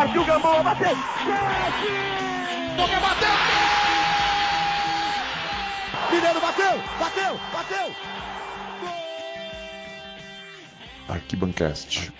[0.00, 0.96] Partiu Gamboa, bateu!
[2.74, 3.28] Boca bateu!
[6.10, 6.78] Mineiro bateu!
[6.98, 7.38] Bateu!
[7.52, 7.94] Bateu!
[11.06, 12.10] Arquibancast.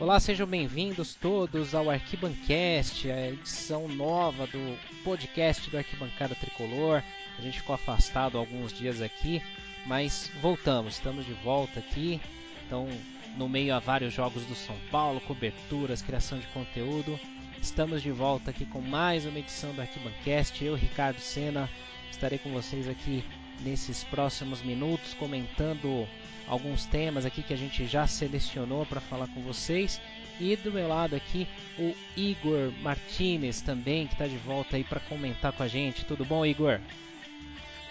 [0.00, 7.00] Olá, sejam bem-vindos todos ao Arquibancast, a edição nova do podcast do Arquibancada Tricolor.
[7.38, 9.40] A gente ficou afastado alguns dias aqui,
[9.86, 12.20] mas voltamos, estamos de volta aqui.
[12.66, 12.88] Então,
[13.36, 17.18] no meio a vários jogos do São Paulo, coberturas, criação de conteúdo.
[17.60, 20.64] Estamos de volta aqui com mais uma edição do Arquibancast.
[20.64, 21.68] Eu, Ricardo Sena,
[22.10, 23.24] estarei com vocês aqui
[23.60, 26.06] nesses próximos minutos comentando
[26.46, 30.00] alguns temas aqui que a gente já selecionou para falar com vocês.
[30.38, 31.46] E do meu lado aqui
[31.78, 36.04] o Igor Martinez também, que está de volta aí para comentar com a gente.
[36.04, 36.78] Tudo bom, Igor?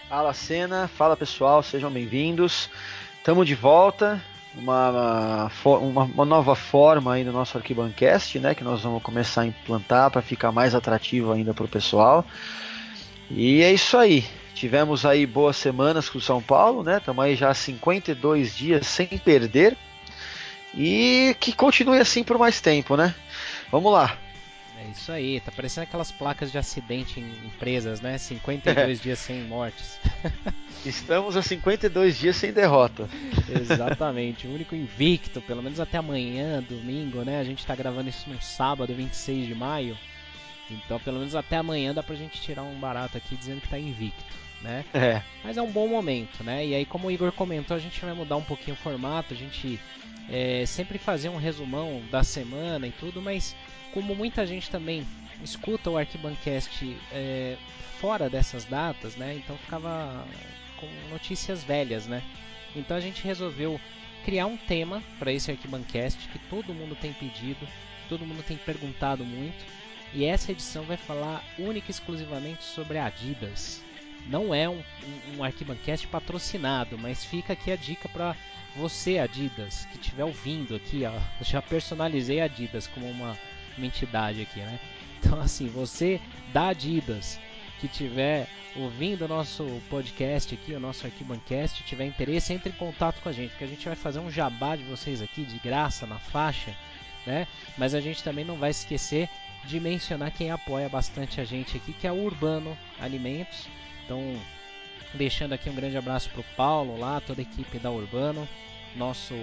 [0.08, 2.70] Fala cena, fala pessoal, sejam bem-vindos.
[3.18, 4.22] Estamos de volta,
[4.56, 9.46] uma, uma, uma, nova forma aí no nosso Arquibancast, né, que nós vamos começar a
[9.46, 12.24] implantar para ficar mais atrativo ainda para o pessoal.
[13.30, 14.24] E é isso aí.
[14.54, 16.96] Tivemos aí boas semanas com o São Paulo, né?
[16.96, 19.76] Estamos aí já 52 dias sem perder.
[20.74, 23.14] E que continue assim por mais tempo, né?
[23.70, 24.16] Vamos lá.
[24.86, 28.16] É isso aí, tá parecendo aquelas placas de acidente em empresas, né?
[28.18, 29.98] 52 dias sem mortes.
[30.86, 33.08] Estamos a 52 dias sem derrota.
[33.48, 37.40] Exatamente, o único invicto, pelo menos até amanhã, domingo, né?
[37.40, 39.98] A gente tá gravando isso no sábado, 26 de maio.
[40.70, 43.78] Então, pelo menos até amanhã dá pra gente tirar um barato aqui dizendo que tá
[43.78, 44.84] invicto né?
[44.92, 45.22] É.
[45.44, 46.66] Mas é um bom momento, né?
[46.66, 49.36] E aí, como o Igor comentou, a gente vai mudar um pouquinho o formato, a
[49.36, 49.80] gente
[50.30, 53.54] é, sempre fazer um resumão da semana e tudo, mas
[53.96, 55.06] como muita gente também
[55.42, 57.56] escuta o Arquibancast é,
[57.98, 59.36] fora dessas datas, né?
[59.36, 60.22] Então ficava
[60.76, 62.22] com notícias velhas, né?
[62.74, 63.80] Então a gente resolveu
[64.22, 67.66] criar um tema para esse Arquibancast que todo mundo tem pedido,
[68.06, 69.64] todo mundo tem perguntado muito.
[70.12, 73.82] E essa edição vai falar única e exclusivamente sobre Adidas
[74.28, 78.36] não é um, um, um Arquibancast patrocinado, mas fica aqui a dica para
[78.74, 83.38] você, Adidas, que estiver ouvindo aqui, ó, já personalizei Adidas como uma,
[83.76, 84.80] uma entidade aqui, né?
[85.18, 86.20] Então, assim, você
[86.52, 87.38] da Adidas
[87.80, 93.20] que estiver ouvindo o nosso podcast aqui, o nosso Arquibancast, tiver interesse, entre em contato
[93.20, 96.06] com a gente, porque a gente vai fazer um jabá de vocês aqui de graça
[96.06, 96.74] na faixa,
[97.26, 97.46] né?
[97.76, 99.28] Mas a gente também não vai esquecer
[99.64, 103.66] de mencionar quem apoia bastante a gente aqui, que é o Urbano Alimentos.
[104.04, 104.38] Então,
[105.14, 108.48] deixando aqui um grande abraço para o Paulo lá, toda a equipe da Urbano,
[108.94, 109.34] nosso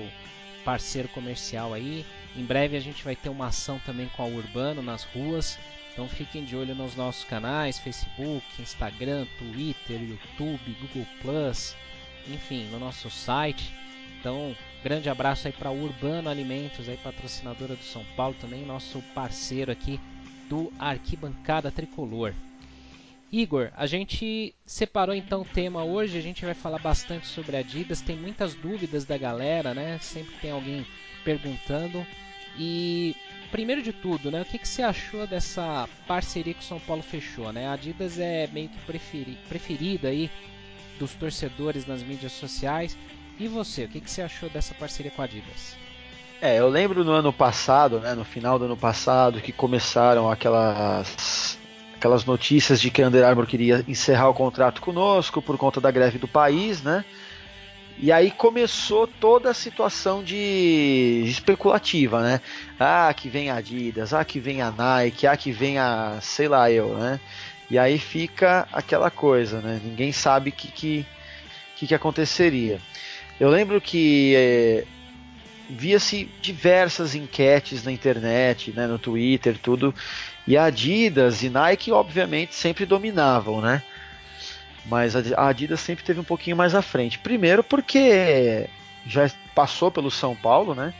[0.63, 2.05] parceiro comercial aí.
[2.35, 5.57] Em breve a gente vai ter uma ação também com a Urbano nas ruas.
[5.91, 11.75] Então fiquem de olho nos nossos canais, Facebook, Instagram, Twitter, YouTube, Google Plus,
[12.27, 13.71] enfim, no nosso site.
[14.19, 19.71] Então, grande abraço aí para Urbano Alimentos, aí patrocinadora do São Paulo também, nosso parceiro
[19.71, 19.99] aqui
[20.49, 22.33] do Arquibancada Tricolor.
[23.33, 27.99] Igor, a gente separou então o tema hoje, a gente vai falar bastante sobre Adidas,
[27.99, 29.97] tem muitas dúvidas da galera, né?
[29.99, 30.85] Sempre tem alguém
[31.25, 32.05] perguntando.
[32.59, 33.15] E
[33.49, 37.01] primeiro de tudo, né, o que, que você achou dessa parceria que o São Paulo
[37.01, 37.67] fechou, né?
[37.67, 40.29] A Adidas é meio que preferi preferida aí
[40.99, 42.95] dos torcedores nas mídias sociais.
[43.39, 45.75] E você, o que, que você achou dessa parceria com a Adidas?
[46.39, 51.57] É, eu lembro no ano passado, né, no final do ano passado, que começaram aquelas
[52.03, 55.89] aquelas notícias de que a Under Armour queria encerrar o contrato conosco por conta da
[55.89, 57.05] greve do país, né?
[57.97, 62.41] E aí começou toda a situação de especulativa, né?
[62.77, 66.49] Ah, que vem a Adidas, ah, que vem a Nike, ah, que vem a sei
[66.49, 67.21] lá eu, né?
[67.71, 69.79] E aí fica aquela coisa, né?
[69.81, 71.05] Ninguém sabe o que, que,
[71.77, 72.81] que, que aconteceria.
[73.39, 74.83] Eu lembro que é,
[75.69, 79.93] via-se diversas enquetes na internet, né, no Twitter, tudo,
[80.47, 83.81] e a Adidas e Nike, obviamente, sempre dominavam, né?
[84.85, 87.17] Mas a Adidas sempre teve um pouquinho mais à frente.
[87.17, 88.67] Primeiro, porque
[89.05, 90.93] já passou pelo São Paulo, né?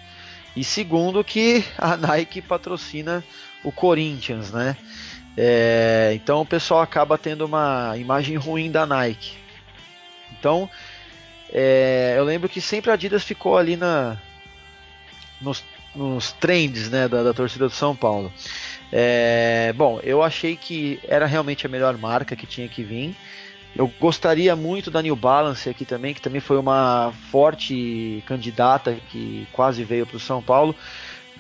[0.56, 3.24] E segundo, que a Nike patrocina
[3.64, 4.78] o Corinthians, né?
[5.36, 9.38] É, então o pessoal acaba tendo uma imagem ruim da Nike.
[10.32, 10.70] Então,
[11.52, 14.18] é, eu lembro que sempre a Adidas ficou ali na,
[15.42, 15.64] nos,
[15.96, 18.32] nos trends né, da, da torcida do São Paulo.
[18.92, 23.16] É, bom, eu achei que era realmente a melhor marca que tinha que vir.
[23.76, 29.48] Eu gostaria muito da New Balance aqui também, que também foi uma forte candidata que
[29.52, 30.76] quase veio para o São Paulo.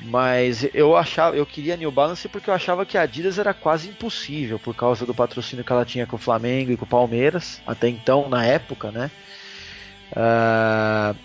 [0.02, 3.54] Mas eu achava, eu queria a New Balance porque eu achava que a Adidas era
[3.54, 6.88] quase impossível por causa do patrocínio que ela tinha com o Flamengo e com o
[6.88, 9.12] Palmeiras, até então, na época, né?
[10.12, 11.16] Uh,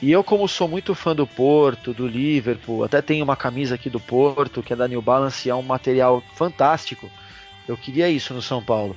[0.00, 3.90] E eu, como sou muito fã do Porto, do Liverpool, até tenho uma camisa aqui
[3.90, 7.10] do Porto, que é da New Balance, e é um material fantástico.
[7.66, 8.96] Eu queria isso no São Paulo.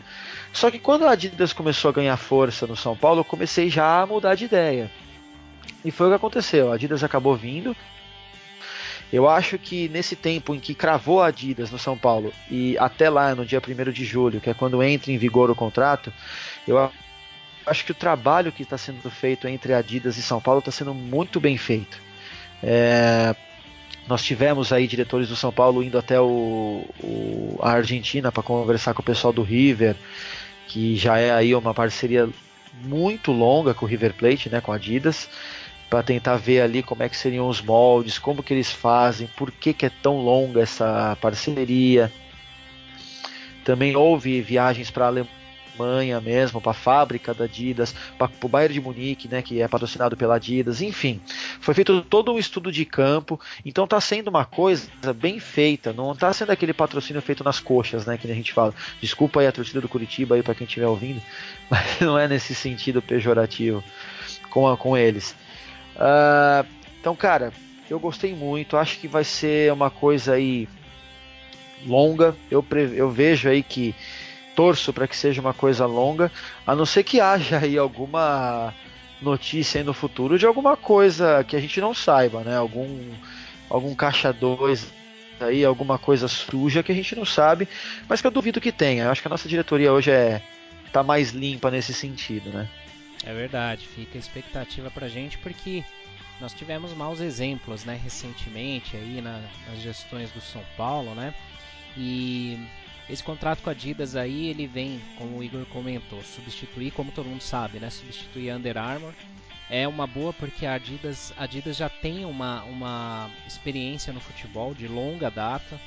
[0.54, 4.02] Só que quando a Adidas começou a ganhar força no São Paulo, eu comecei já
[4.02, 4.92] a mudar de ideia.
[5.84, 6.72] E foi o que aconteceu.
[6.72, 7.76] A Adidas acabou vindo.
[9.12, 13.10] Eu acho que nesse tempo em que cravou a Adidas no São Paulo e até
[13.10, 16.14] lá no dia 1 de julho, que é quando entra em vigor o contrato,
[16.66, 16.78] eu
[17.66, 20.94] acho que o trabalho que está sendo feito entre Adidas e São Paulo está sendo
[20.94, 22.00] muito bem feito.
[22.64, 23.36] É,
[24.08, 28.94] nós tivemos aí diretores do São Paulo indo até o, o a Argentina para conversar
[28.94, 29.96] com o pessoal do River,
[30.68, 32.30] que já é aí uma parceria
[32.84, 35.30] muito longa com o River Plate, né, com a Adidas,
[35.90, 39.52] para tentar ver ali como é que seriam os moldes, como que eles fazem, por
[39.52, 42.12] que, que é tão longa essa parceria.
[43.64, 45.41] Também houve viagens para a Alemanha
[45.82, 49.68] Alemanha mesmo, para a fábrica da Adidas, para o Bayern de Munique, né, que é
[49.68, 51.20] patrocinado pela Adidas, enfim,
[51.60, 56.12] foi feito todo um estudo de campo, então está sendo uma coisa bem feita, não
[56.12, 58.74] está sendo aquele patrocínio feito nas coxas, né, que a gente fala.
[59.02, 61.22] Desculpa aí a torcida do Curitiba aí para quem estiver ouvindo,
[61.70, 63.84] mas não é nesse sentido pejorativo
[64.50, 65.36] com, com eles.
[65.96, 66.66] Uh,
[67.00, 67.52] então, cara,
[67.90, 70.68] eu gostei muito, acho que vai ser uma coisa aí
[71.86, 72.36] longa.
[72.50, 73.96] Eu, eu vejo aí que
[74.62, 76.32] torço para que seja uma coisa longa,
[76.68, 78.72] a não ser que haja aí alguma
[79.20, 82.56] notícia aí no futuro de alguma coisa que a gente não saiba, né?
[82.56, 83.12] Algum
[83.68, 84.94] algum caixa 2
[85.40, 87.68] aí, alguma coisa suja que a gente não sabe,
[88.08, 89.06] mas que eu duvido que tenha.
[89.06, 90.44] Eu acho que a nossa diretoria hoje é
[90.92, 92.70] tá mais limpa nesse sentido, né?
[93.26, 95.84] É verdade, fica a expectativa pra gente porque
[96.40, 101.34] nós tivemos maus exemplos, né, recentemente aí na, nas gestões do São Paulo, né?
[101.98, 102.60] E
[103.12, 107.28] esse contrato com a Adidas aí, ele vem, como o Igor comentou, substituir, como todo
[107.28, 107.90] mundo sabe, né?
[107.90, 109.14] Substituir a Under Armour.
[109.70, 114.74] É uma boa porque a Adidas, a Adidas já tem uma, uma experiência no futebol
[114.74, 115.78] de longa data.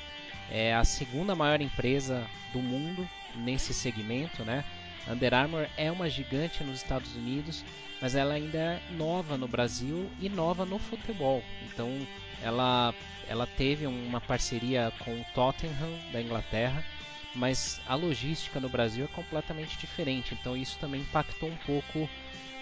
[0.51, 4.63] É a segunda maior empresa do mundo nesse segmento, né?
[5.09, 7.65] Under Armour é uma gigante nos Estados Unidos,
[8.03, 11.43] mas ela ainda é nova no Brasil e nova no futebol.
[11.63, 12.07] Então,
[12.43, 12.95] ela,
[13.27, 16.85] ela teve uma parceria com o Tottenham da Inglaterra
[17.35, 20.35] mas a logística no Brasil é completamente diferente.
[20.35, 22.09] Então isso também impactou um pouco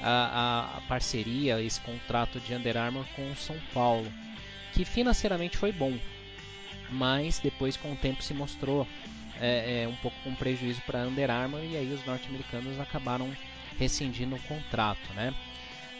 [0.00, 4.10] a, a, a parceria, esse contrato de Under Armour com o São Paulo,
[4.72, 5.96] que financeiramente foi bom,
[6.90, 8.86] mas depois com o tempo se mostrou
[9.40, 13.30] é, é, um pouco com prejuízo para Under Armour e aí os norte-americanos acabaram
[13.78, 15.34] rescindindo o contrato, né?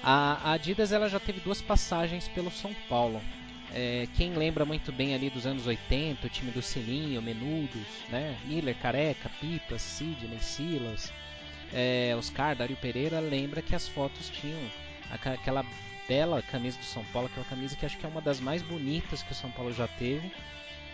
[0.03, 3.21] A Adidas ela já teve duas passagens pelo São Paulo.
[3.75, 8.39] É, quem lembra muito bem ali dos anos 80, o time do Silinho, Menudos, né?
[8.45, 11.13] Miller, Careca, Pipas, Sidney, Silas,
[11.73, 14.61] é, Oscar, Dario Pereira, lembra que as fotos tinham
[15.11, 15.65] aquela
[16.07, 19.23] bela camisa do São Paulo, aquela camisa que acho que é uma das mais bonitas
[19.23, 20.31] que o São Paulo já teve.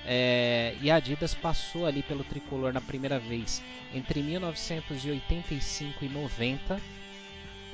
[0.07, 6.81] É, e a Adidas passou ali pelo tricolor na primeira vez entre 1985 e 90.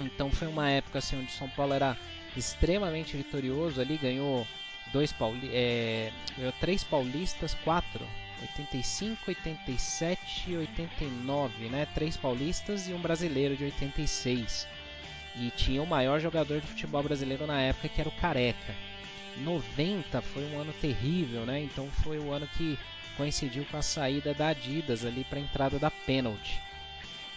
[0.01, 1.97] Então foi uma época assim onde o São Paulo era
[2.37, 4.47] extremamente vitorioso ali, ganhou
[4.95, 6.13] dois pauli é,
[6.61, 8.07] três paulistas, quatro,
[8.41, 11.87] 85, 87 e 89, né?
[11.95, 14.69] Três paulistas e um brasileiro de 86.
[15.37, 18.75] E tinha o maior jogador de futebol brasileiro na época que era o Careca.
[19.39, 21.61] 90 foi um ano terrível, né?
[21.61, 22.79] Então foi o ano que
[23.17, 26.61] coincidiu com a saída da Adidas ali para a entrada da pênalti.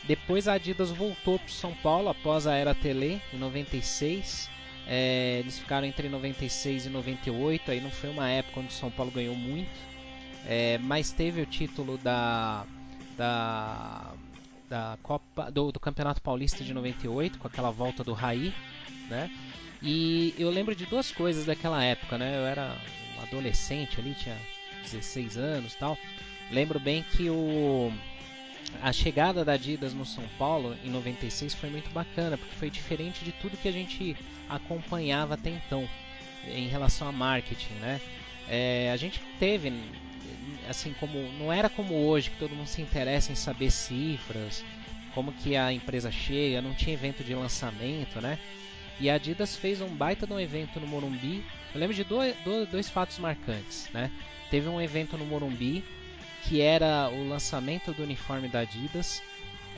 [0.03, 4.56] Depois a Adidas voltou para São Paulo após a era Tele em 96
[4.88, 8.89] é, eles ficaram entre 96 e 98, aí não foi uma época onde o São
[8.89, 9.70] Paulo ganhou muito,
[10.46, 12.65] é, mas teve o título da,
[13.17, 14.13] da,
[14.70, 18.53] da Copa do, do, Campeonato Paulista de 98 com aquela volta do Raí,
[19.10, 19.29] né?
[19.82, 22.38] E eu lembro de duas coisas daquela época, né?
[22.38, 22.74] Eu era
[23.17, 24.38] um adolescente ali, tinha
[24.84, 25.98] 16 anos, tal.
[26.50, 27.91] Lembro bem que o
[28.81, 33.24] a chegada da Adidas no São Paulo em 96 foi muito bacana, porque foi diferente
[33.24, 34.15] de tudo que a gente
[34.50, 35.88] acompanhava até então
[36.47, 38.00] em relação a marketing, né?
[38.47, 39.74] É, a gente teve,
[40.69, 44.63] assim como não era como hoje que todo mundo se interessa em saber cifras,
[45.13, 48.38] como que a empresa chega, não tinha evento de lançamento, né?
[49.00, 51.43] E a Adidas fez um baita de um evento no Morumbi.
[51.74, 52.36] Eu lembro de dois,
[52.71, 54.09] dois, fatos marcantes, né?
[54.50, 55.83] Teve um evento no Morumbi
[56.44, 59.22] que era o lançamento do uniforme da Adidas.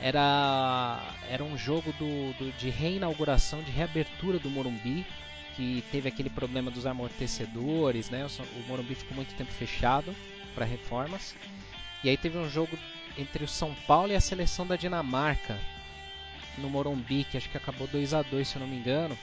[0.00, 5.04] Era, era um jogo do, do, de reinauguração, de reabertura do Morumbi,
[5.54, 8.26] que teve aquele problema dos amortecedores, né?
[8.26, 10.14] O, Morumbi ficou muito tempo fechado
[10.54, 11.34] para reformas.
[12.02, 12.78] E aí teve um jogo
[13.18, 15.58] entre o São Paulo e a seleção da Dinamarca
[16.56, 19.16] no Morumbi, que acho que acabou 2 a 2 se eu não me engano.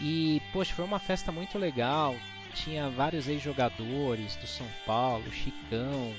[0.00, 2.14] E, poxa, foi uma festa muito legal.
[2.54, 6.14] Tinha vários ex-jogadores do São Paulo, Chicão,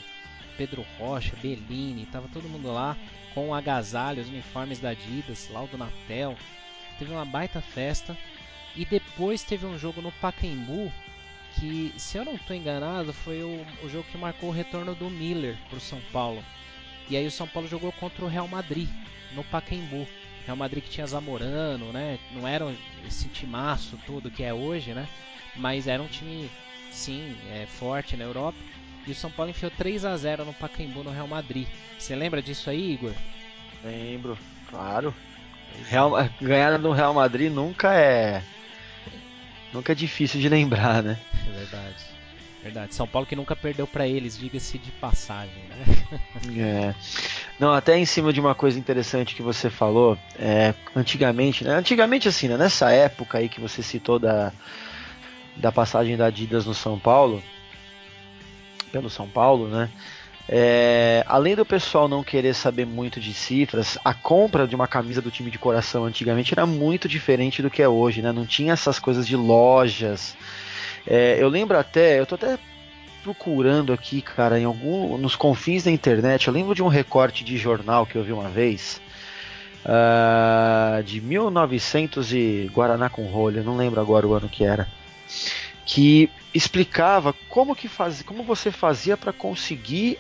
[0.58, 2.98] Pedro Rocha, Bellini, tava todo mundo lá
[3.34, 6.36] com agasalhos, uniformes da Adidas, lá do Natel.
[6.98, 8.18] Teve uma baita festa.
[8.76, 10.92] E depois teve um jogo no Pacaembu
[11.56, 15.10] que, se eu não estou enganado, foi o, o, jogo que marcou o retorno do
[15.10, 16.44] Miller para o São Paulo.
[17.10, 18.90] E aí o São Paulo jogou contra o Real Madrid
[19.34, 20.08] no Pacaembu.
[20.46, 22.20] Real Madrid que tinha Zamorano, né?
[22.32, 22.74] Não era
[23.06, 25.08] esse timaço todo que é hoje, né?
[25.56, 26.50] Mas era um time,
[26.92, 28.58] sim, é, forte na Europa.
[29.08, 31.66] E o São Paulo enfiou 3 a 0 no Pacaembu no Real Madrid.
[31.98, 33.14] Você lembra disso aí, Igor?
[33.84, 34.38] Lembro,
[34.70, 35.16] claro.
[35.88, 36.12] Real,
[36.42, 38.44] ganhar no Real Madrid nunca é
[39.74, 41.18] nunca é difícil de lembrar, né?
[41.48, 41.96] É verdade.
[42.64, 42.96] Verdade.
[42.96, 46.18] São Paulo que nunca perdeu para eles, diga-se de passagem, né?
[46.58, 46.96] É.
[47.60, 51.74] Não, até em cima de uma coisa interessante que você falou, é, antigamente, né?
[51.76, 52.58] Antigamente assim, né?
[52.58, 54.52] nessa época aí que você citou da,
[55.56, 57.42] da passagem da Adidas no São Paulo,
[58.92, 59.90] pelo São Paulo, né?
[60.50, 65.22] É, além do pessoal não querer saber muito de cifras, a compra de uma camisa
[65.22, 68.32] do time de coração antigamente era muito diferente do que é hoje, né?
[68.32, 70.38] Não tinha essas coisas de lojas.
[71.06, 72.58] É, eu lembro até, eu tô até
[73.24, 77.58] procurando aqui, cara, em algum, nos confins da internet, eu lembro de um recorte de
[77.58, 79.02] jornal que eu vi uma vez,
[79.84, 84.88] uh, de 1900 e Guaraná com rolha, não lembro agora o ano que era,
[85.88, 90.20] que explicava como que faz, como você fazia para conseguir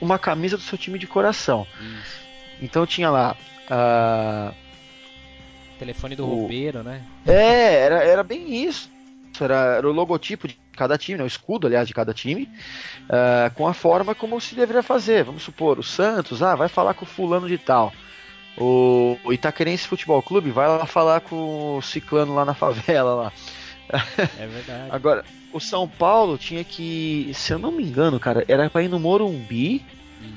[0.00, 1.66] uma camisa do seu time de coração.
[1.80, 2.20] Isso.
[2.62, 3.36] Então tinha lá.
[3.68, 4.54] Uh,
[5.78, 6.40] Telefone do o...
[6.40, 7.02] roupeiro, né?
[7.26, 8.90] É, era, era bem isso.
[9.38, 12.48] Era, era o logotipo de cada time, né, o escudo, aliás, de cada time,
[13.04, 15.24] uh, com a forma como se deveria fazer.
[15.24, 17.92] Vamos supor, o Santos, ah, vai falar com o fulano de tal.
[18.56, 23.32] O, o Itaquerense Futebol Clube vai lá falar com o Ciclano lá na favela lá.
[23.88, 24.88] É verdade.
[24.90, 28.88] Agora, o São Paulo tinha que, se eu não me engano, cara, era para ir
[28.88, 29.84] no Morumbi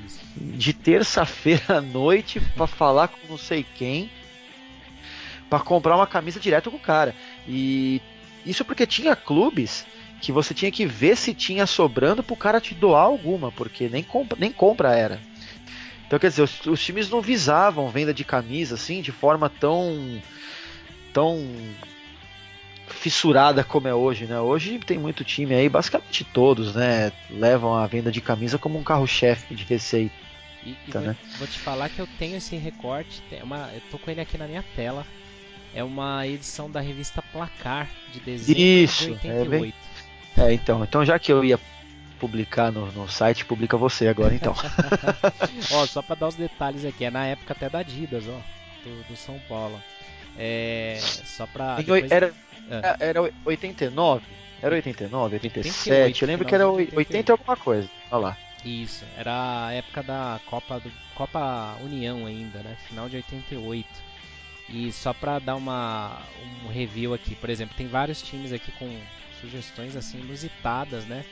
[0.05, 0.19] Isso.
[0.35, 4.09] de terça-feira à noite para falar com não sei quem
[5.49, 7.15] para comprar uma camisa direto com o cara.
[7.47, 8.01] E
[8.45, 9.85] isso porque tinha clubes
[10.21, 14.03] que você tinha que ver se tinha sobrando pro cara te doar alguma, porque nem
[14.03, 15.19] compra, nem compra era.
[16.05, 20.21] Então quer dizer, os, os times não visavam venda de camisa assim de forma tão
[21.13, 21.39] tão
[22.99, 24.39] fissurada como é hoje, né?
[24.39, 27.11] Hoje tem muito time aí, basicamente todos, né?
[27.29, 30.13] Levam a venda de camisa como um carro-chefe de receita.
[30.65, 31.15] E, e vou, né?
[31.37, 34.47] vou, te falar que eu tenho esse recorte, uma, eu tô com ele aqui na
[34.47, 35.05] minha tela.
[35.73, 39.45] É uma edição da revista Placar de dezembro Isso, de 88.
[39.45, 39.73] É, bem...
[40.37, 41.59] é, então, então já que eu ia
[42.19, 44.53] publicar no, no site, publica você agora então.
[45.71, 48.41] ó, só para dar os detalhes aqui, é na época até da Adidas, ó,
[48.83, 49.79] do, do São Paulo.
[50.41, 51.75] É, só pra.
[51.75, 52.09] Depois...
[52.09, 52.33] Era,
[52.71, 53.09] é.
[53.09, 54.25] Era 89?
[54.61, 55.89] Era 89, 87?
[55.89, 57.89] 88, eu lembro que era 80 alguma coisa.
[58.09, 58.37] Olha lá.
[58.63, 62.77] Isso, era a época da Copa do Copa União ainda, né?
[62.87, 63.87] Final de 88.
[64.69, 66.21] E só para dar uma
[66.65, 68.89] um review aqui, por exemplo, tem vários times aqui com
[69.41, 71.25] sugestões assim inusitadas, né?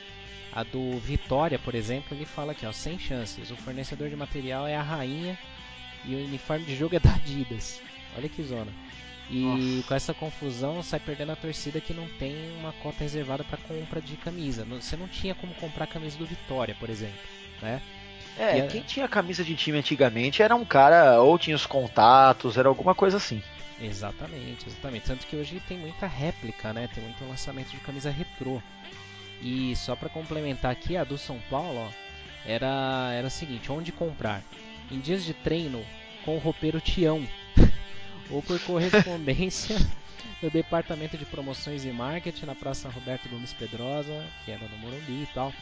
[0.52, 3.50] A do Vitória, por exemplo, ele fala aqui, ó, sem chances.
[3.50, 5.38] O fornecedor de material é a rainha
[6.04, 7.80] e o uniforme de jogo é da Adidas.
[8.18, 8.72] Olha que zona.
[9.30, 9.88] E Nossa.
[9.88, 14.00] com essa confusão sai perdendo a torcida que não tem uma cota reservada para compra
[14.00, 14.64] de camisa.
[14.64, 17.18] Você não tinha como comprar a camisa do Vitória, por exemplo,
[17.62, 17.80] né?
[18.38, 22.68] É, quem tinha camisa de time antigamente era um cara, ou tinha os contatos, era
[22.68, 23.42] alguma coisa assim.
[23.80, 25.06] Exatamente, exatamente.
[25.06, 26.88] Tanto que hoje tem muita réplica, né?
[26.92, 28.62] Tem muito lançamento de camisa retrô.
[29.40, 31.88] E só para complementar aqui, a do São Paulo, ó,
[32.46, 34.42] era, era o seguinte, onde comprar?
[34.90, 35.84] Em dias de treino
[36.24, 37.26] com o roupeiro Tião,
[38.30, 39.76] ou por correspondência
[40.42, 45.22] no departamento de promoções e marketing na Praça Roberto Gomes Pedrosa, que era no Morumbi
[45.22, 45.52] e tal.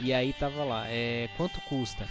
[0.00, 2.08] E aí tava lá, é, quanto custa?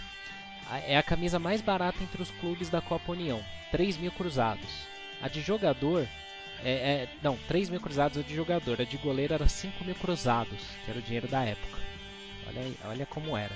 [0.86, 4.86] É a camisa mais barata entre os clubes da Copa União, 3 mil cruzados.
[5.22, 6.06] A de jogador,
[6.62, 9.94] é, é, não, 3 mil cruzados a de jogador, a de goleiro era 5 mil
[9.94, 11.78] cruzados, que era o dinheiro da época.
[12.46, 13.54] Olha, olha como era.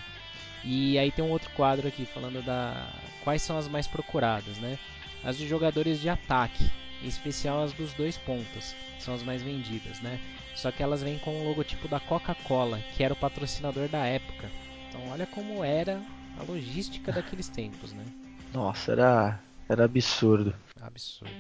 [0.65, 2.89] E aí tem um outro quadro aqui falando da
[3.25, 4.79] quais são as mais procuradas, né?
[5.25, 6.71] As de jogadores de ataque,
[7.03, 10.19] em especial as dos dois pontas, são as mais vendidas, né?
[10.55, 14.51] Só que elas vêm com o logotipo da Coca-Cola, que era o patrocinador da época.
[14.89, 16.01] Então olha como era
[16.39, 18.05] a logística daqueles tempos, né?
[18.53, 20.55] Nossa, era era absurdo.
[20.81, 21.33] Absurdo.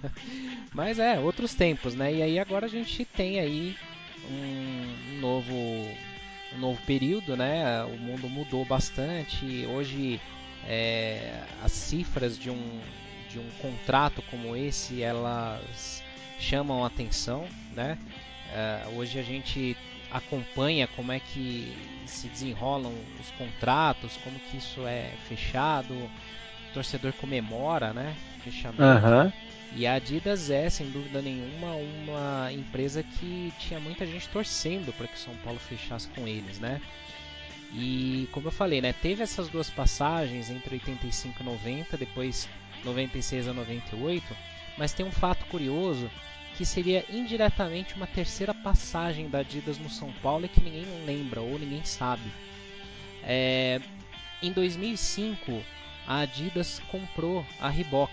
[0.74, 2.12] Mas é, outros tempos, né?
[2.12, 3.76] E aí agora a gente tem aí
[4.28, 5.54] um, um novo
[6.54, 7.84] um novo período, né?
[7.84, 9.66] O mundo mudou bastante.
[9.66, 10.20] Hoje
[10.66, 12.80] é, as cifras de um
[13.32, 16.02] de um contrato como esse, elas
[16.38, 17.98] chamam atenção, né?
[18.52, 19.76] Uh, hoje a gente
[20.10, 21.74] acompanha como é que
[22.06, 26.10] se desenrolam os contratos, como que isso é fechado, o
[26.74, 28.14] torcedor comemora, né?
[28.44, 28.82] Fechamento.
[28.82, 29.32] Uhum.
[29.74, 35.06] E a Adidas é, sem dúvida nenhuma, uma empresa que tinha muita gente torcendo para
[35.06, 36.78] que São Paulo fechasse com eles, né?
[37.72, 42.46] E como eu falei, né, teve essas duas passagens entre 85 e 90, depois
[42.84, 44.36] 96 a 98,
[44.76, 46.10] mas tem um fato curioso
[46.56, 51.40] que seria indiretamente uma terceira passagem da Adidas no São Paulo e que ninguém lembra
[51.40, 52.30] ou ninguém sabe.
[53.24, 53.80] É,
[54.42, 55.62] em 2005,
[56.06, 58.12] a Adidas comprou a Reebok,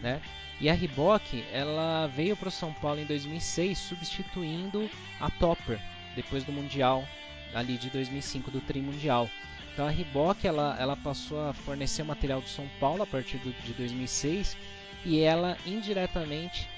[0.00, 0.22] né?
[0.60, 5.78] E a Reebok ela veio para o São Paulo em 2006 substituindo a Topper
[6.16, 7.06] depois do Mundial
[7.54, 9.30] ali de 2005 do Tri Mundial.
[9.72, 13.52] Então a Reebok ela, ela passou a fornecer material do São Paulo a partir do,
[13.64, 14.56] de 2006
[15.04, 16.68] e ela indiretamente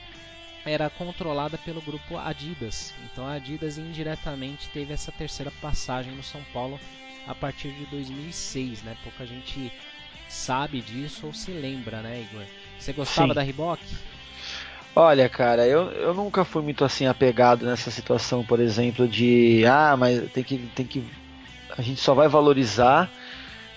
[0.64, 2.92] era controlada pelo grupo Adidas.
[3.04, 6.78] Então a Adidas indiretamente teve essa terceira passagem no São Paulo
[7.26, 8.96] a partir de 2006, né?
[9.02, 9.72] Pouca gente
[10.28, 12.44] sabe disso ou se lembra, né, Igor?
[12.78, 13.34] Você gostava Sim.
[13.34, 13.80] da Reebok?
[14.94, 19.96] Olha, cara, eu, eu nunca fui muito assim apegado nessa situação, por exemplo, de ah,
[19.96, 21.04] mas tem que, tem que.
[21.80, 23.10] A gente só vai valorizar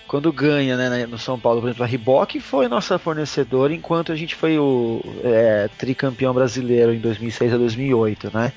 [0.06, 1.62] quando ganha, né, no São Paulo.
[1.62, 6.92] Por exemplo, a Reebok foi nossa fornecedora enquanto a gente foi o é, tricampeão brasileiro
[6.92, 8.52] em 2006 a 2008, né?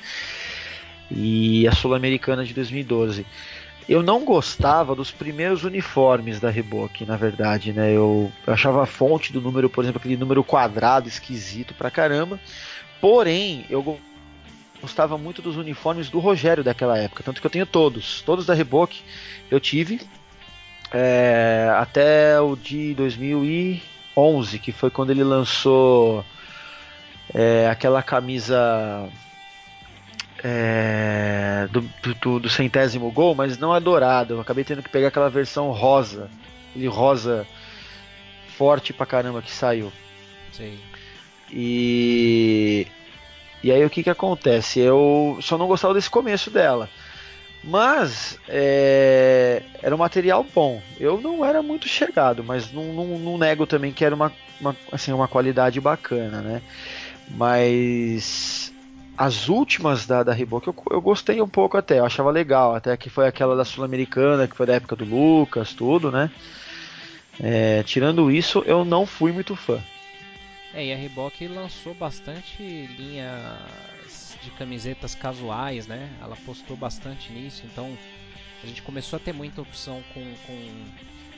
[1.10, 3.26] E a Sul-Americana de 2012.
[3.88, 7.94] Eu não gostava dos primeiros uniformes da Reebok, na verdade, né?
[7.94, 12.38] Eu achava a fonte do número, por exemplo, aquele número quadrado esquisito pra caramba.
[13.00, 13.98] Porém, eu
[14.82, 18.54] gostava muito dos uniformes do Rogério daquela época, tanto que eu tenho todos, todos da
[18.54, 19.02] Reebok
[19.50, 20.02] eu tive
[20.92, 26.24] é, até o de 2011, que foi quando ele lançou
[27.34, 29.10] é, aquela camisa
[30.44, 31.82] é, do,
[32.22, 34.36] do, do, centésimo gol, mas não é dourado.
[34.36, 36.30] Eu acabei tendo que pegar aquela versão rosa,
[36.70, 37.46] aquele rosa
[38.58, 39.92] forte pra caramba que saiu.
[40.52, 40.78] Sim.
[41.52, 42.88] E
[43.68, 44.80] e aí o que que acontece?
[44.80, 46.90] Eu só não gostava desse começo dela.
[47.62, 50.82] Mas é, era um material bom.
[50.98, 54.74] Eu não era muito chegado, mas não, não, não nego também que era uma, uma,
[54.90, 56.62] assim, uma qualidade bacana, né?
[57.30, 58.74] Mas
[59.18, 62.96] as últimas da, da Reebok eu, eu gostei um pouco até, eu achava legal, até
[62.96, 66.32] que foi aquela da Sul-Americana, que foi da época do Lucas, tudo, né?
[67.38, 69.84] É, tirando isso, eu não fui muito fã.
[70.78, 76.08] É, e a Reebok lançou bastante linhas de camisetas casuais, né?
[76.22, 77.98] Ela postou bastante nisso, então
[78.64, 80.86] a gente começou a ter muita opção com, com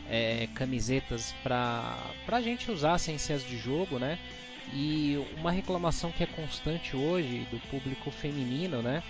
[0.10, 1.96] é, camisetas para
[2.28, 4.20] a gente usar sem ser as de jogo, né?
[4.74, 9.02] E uma reclamação que é constante hoje do público feminino, né?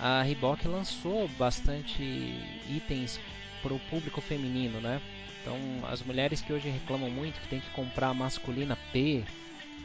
[0.00, 2.02] A Reebok lançou bastante
[2.68, 3.20] itens
[3.62, 5.00] para o público feminino, né?
[5.40, 5.56] Então,
[5.88, 9.24] as mulheres que hoje reclamam muito que tem que comprar a masculina P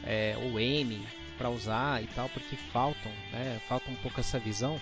[0.04, 1.06] é, ou M
[1.38, 3.60] para usar e tal, porque faltam, né?
[3.68, 4.80] Falta um pouco essa visão.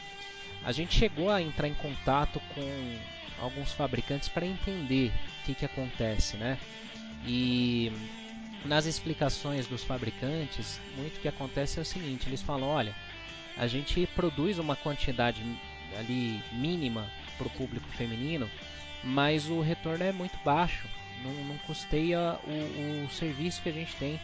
[0.63, 2.99] A gente chegou a entrar em contato com
[3.39, 6.57] alguns fabricantes para entender o que, que acontece, né?
[7.25, 7.91] E
[8.65, 12.95] nas explicações dos fabricantes, muito que acontece é o seguinte: eles falam, olha,
[13.57, 15.41] a gente produz uma quantidade
[15.97, 18.49] ali mínima para o público feminino,
[19.03, 20.87] mas o retorno é muito baixo,
[21.23, 24.19] não, não custeia o, o serviço que a gente tem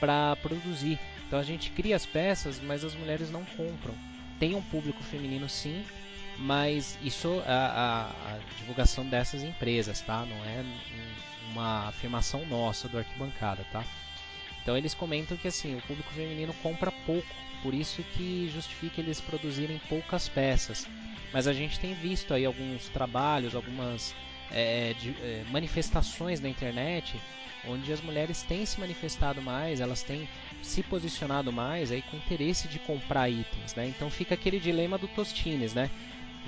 [0.00, 0.98] para produzir.
[1.26, 3.94] Então a gente cria as peças, mas as mulheres não compram.
[4.38, 5.84] Tem um público feminino sim,
[6.38, 10.24] mas isso a, a, a divulgação dessas empresas, tá?
[10.24, 10.64] Não é
[11.50, 13.84] uma afirmação nossa do arquibancada, tá?
[14.62, 19.20] Então eles comentam que assim o público feminino compra pouco, por isso que justifica eles
[19.20, 20.86] produzirem poucas peças.
[21.32, 24.14] Mas a gente tem visto aí alguns trabalhos, algumas
[24.50, 27.16] é, de, é, manifestações na internet
[27.68, 30.28] onde as mulheres têm se manifestado mais, elas têm
[30.62, 33.86] se posicionado mais aí com interesse de comprar itens, né?
[33.88, 35.90] Então fica aquele dilema do Tostines, né?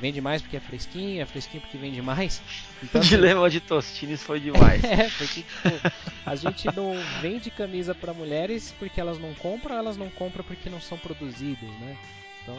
[0.00, 2.40] Vende mais porque é fresquinho, é fresquinho porque vende mais.
[2.80, 4.82] Então, o assim, dilema de Tostines foi demais.
[4.84, 5.68] é, porque tipo,
[6.24, 10.70] a gente não vende camisa para mulheres porque elas não compram, elas não compram porque
[10.70, 11.96] não são produzidas, né?
[12.40, 12.56] Então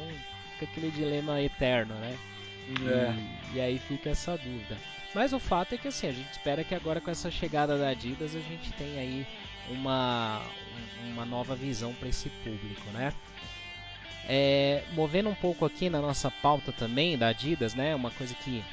[0.52, 2.18] fica aquele dilema eterno, né?
[2.88, 3.56] É.
[3.56, 4.78] E, aí fica essa dúvida.
[5.14, 7.90] Mas o fato é que assim, a gente espera que agora com essa chegada da
[7.90, 9.26] Adidas a gente tenha aí
[9.70, 10.42] uma,
[11.12, 13.12] uma nova visão para esse público, né?
[14.28, 17.96] É, movendo um pouco aqui na nossa pauta também da Adidas, né?
[17.96, 18.64] Uma coisa que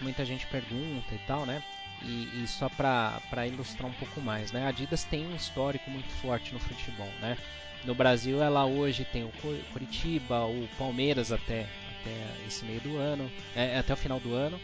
[0.00, 1.62] muita gente pergunta e tal, né?
[2.02, 4.64] E, e só para ilustrar um pouco mais, né?
[4.64, 7.36] A Adidas tem um histórico muito forte no futebol, né?
[7.84, 9.32] No Brasil, ela hoje tem o
[9.72, 11.66] Curitiba, o Palmeiras até,
[12.00, 14.60] até esse meio do ano, é, até o final do ano.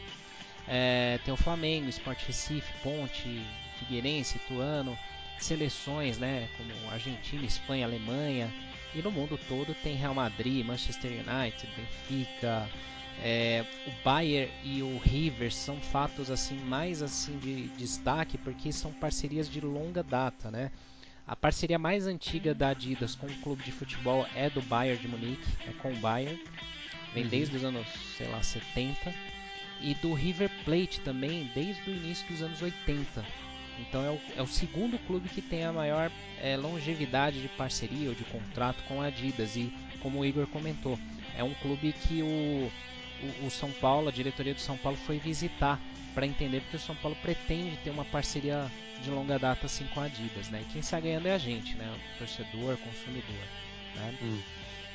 [0.66, 3.46] É, tem o Flamengo, Sport Recife, Ponte,
[3.78, 4.98] Figueirense, Ituano,
[5.38, 8.52] seleções, né, como Argentina, Espanha, Alemanha,
[8.94, 12.68] e no mundo todo tem Real Madrid, Manchester United, Benfica,
[13.22, 18.72] é, o Bayern e o River são fatos assim mais assim de, de destaque porque
[18.72, 20.70] são parcerias de longa data, né?
[21.26, 25.08] A parceria mais antiga da Adidas com o clube de futebol é do Bayern de
[25.08, 26.38] Munique, é com o Bayern,
[27.14, 27.30] vem uhum.
[27.30, 29.14] desde os anos, sei lá, 70,
[29.80, 33.24] e do River Plate também desde o início dos anos 80.
[33.78, 38.08] Então é o, é o segundo clube que tem a maior é, longevidade de parceria
[38.08, 39.56] ou de contrato com a Adidas.
[39.56, 40.98] E como o Igor comentou,
[41.36, 42.70] é um clube que o,
[43.42, 45.78] o, o São Paulo, a diretoria do São Paulo foi visitar
[46.14, 48.70] para entender porque o São Paulo pretende ter uma parceria
[49.02, 50.62] de longa data assim com a Adidas, né?
[50.62, 51.94] E quem está ganhando é a gente, né?
[51.94, 53.46] O torcedor, consumidor,
[53.94, 54.14] né?
[54.22, 54.40] Hum.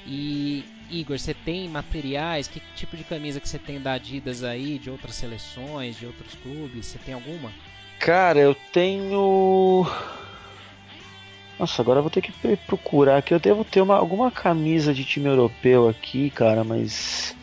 [0.06, 2.48] E Igor, você tem materiais?
[2.48, 6.34] Que tipo de camisa que você tem da Adidas aí, de outras seleções, de outros
[6.36, 6.88] clubes?
[6.88, 7.52] Você tem alguma?
[8.00, 9.86] Cara, eu tenho.
[11.60, 12.32] Nossa, agora eu vou ter que
[12.66, 13.34] procurar aqui.
[13.34, 17.36] Eu devo ter uma, alguma camisa de time europeu aqui, cara, mas.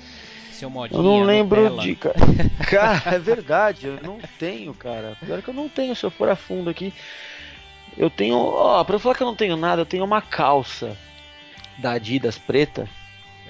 [0.50, 1.82] Seu modinha, eu não lembro Nutella.
[1.82, 1.94] de.
[2.68, 5.16] Cara, é verdade, eu não tenho, cara.
[5.24, 6.92] Pior que eu não tenho, se eu for a fundo aqui.
[7.96, 8.36] Eu tenho.
[8.36, 10.96] Ó, pra eu falar que eu não tenho nada, eu tenho uma calça
[11.78, 12.88] da Adidas preta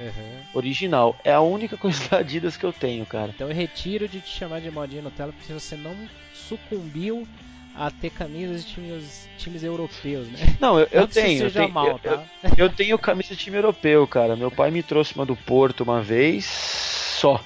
[0.01, 0.43] Uhum.
[0.55, 1.17] Original.
[1.25, 3.33] É a única coisa da Adidas que eu tenho, cara.
[3.35, 5.95] Então eu retiro de te chamar de modinha Nutella porque você não
[6.33, 7.27] sucumbiu
[7.75, 10.39] a ter camisas de times, times europeus, né?
[10.59, 11.45] Não, eu, eu tenho.
[11.45, 12.25] Eu tenho, mal, tá?
[12.43, 14.35] eu, eu, tenho camisa de time europeu, cara.
[14.35, 17.43] Meu pai me trouxe uma do Porto uma vez só.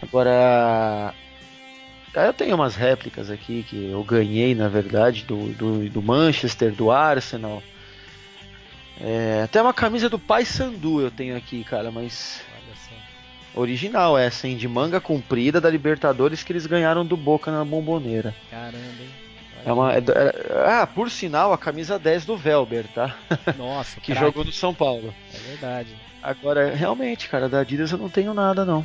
[0.00, 1.14] Agora.
[2.14, 6.90] Eu tenho umas réplicas aqui que eu ganhei, na verdade, do, do, do Manchester, do
[6.90, 7.62] Arsenal.
[9.00, 12.42] É, até uma camisa do Pai Sandu eu tenho aqui, cara, mas.
[13.54, 14.56] Original essa, hein?
[14.56, 18.34] De manga comprida da Libertadores que eles ganharam do Boca na bomboneira.
[18.50, 19.10] Caramba, hein?
[19.64, 23.16] É uma, é, é, ah, por sinal, a camisa 10 do Velber, tá?
[23.56, 24.20] Nossa, que craque.
[24.20, 25.14] jogou no São Paulo.
[25.32, 25.94] É verdade.
[26.22, 28.84] Agora, realmente, cara, da Adidas eu não tenho nada, não.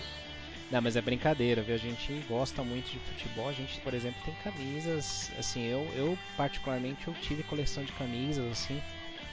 [0.69, 1.75] Não, mas é brincadeira, viu?
[1.75, 3.47] A gente gosta muito de futebol.
[3.47, 5.31] A gente, por exemplo, tem camisas.
[5.39, 8.81] Assim, eu, eu particularmente eu tive coleção de camisas, assim.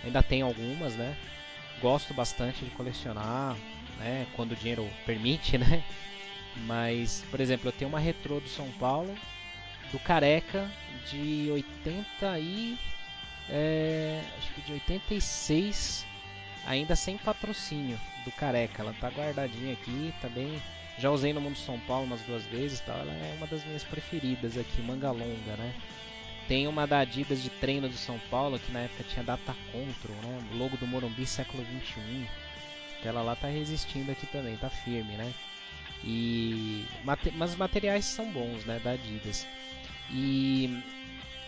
[0.04, 1.16] Ainda tem algumas, né?
[1.80, 3.56] Gosto bastante de colecionar,
[3.98, 4.26] né?
[4.34, 5.82] Quando o dinheiro permite, né?
[6.66, 9.14] Mas, por exemplo, eu tenho uma retrô do São Paulo,
[9.90, 10.70] do Careca,
[11.10, 12.78] de 80 e.
[13.48, 16.06] É, acho que de 86,
[16.66, 18.82] ainda sem patrocínio do Careca.
[18.82, 20.62] Ela tá guardadinha aqui, também.
[20.98, 22.92] Já usei no Mundo São Paulo umas duas vezes, tá?
[22.92, 25.74] ela é uma das minhas preferidas aqui, manga longa, né?
[26.46, 30.16] Tem uma da Adidas de treino do São Paulo, que na época tinha Data Control,
[30.22, 30.42] né?
[30.54, 32.26] Logo do Morumbi século 21.
[33.04, 35.32] Ela lá tá resistindo aqui também, tá firme, né?
[36.02, 36.84] E
[37.34, 39.46] mas os materiais são bons, né, da Adidas.
[40.10, 40.82] E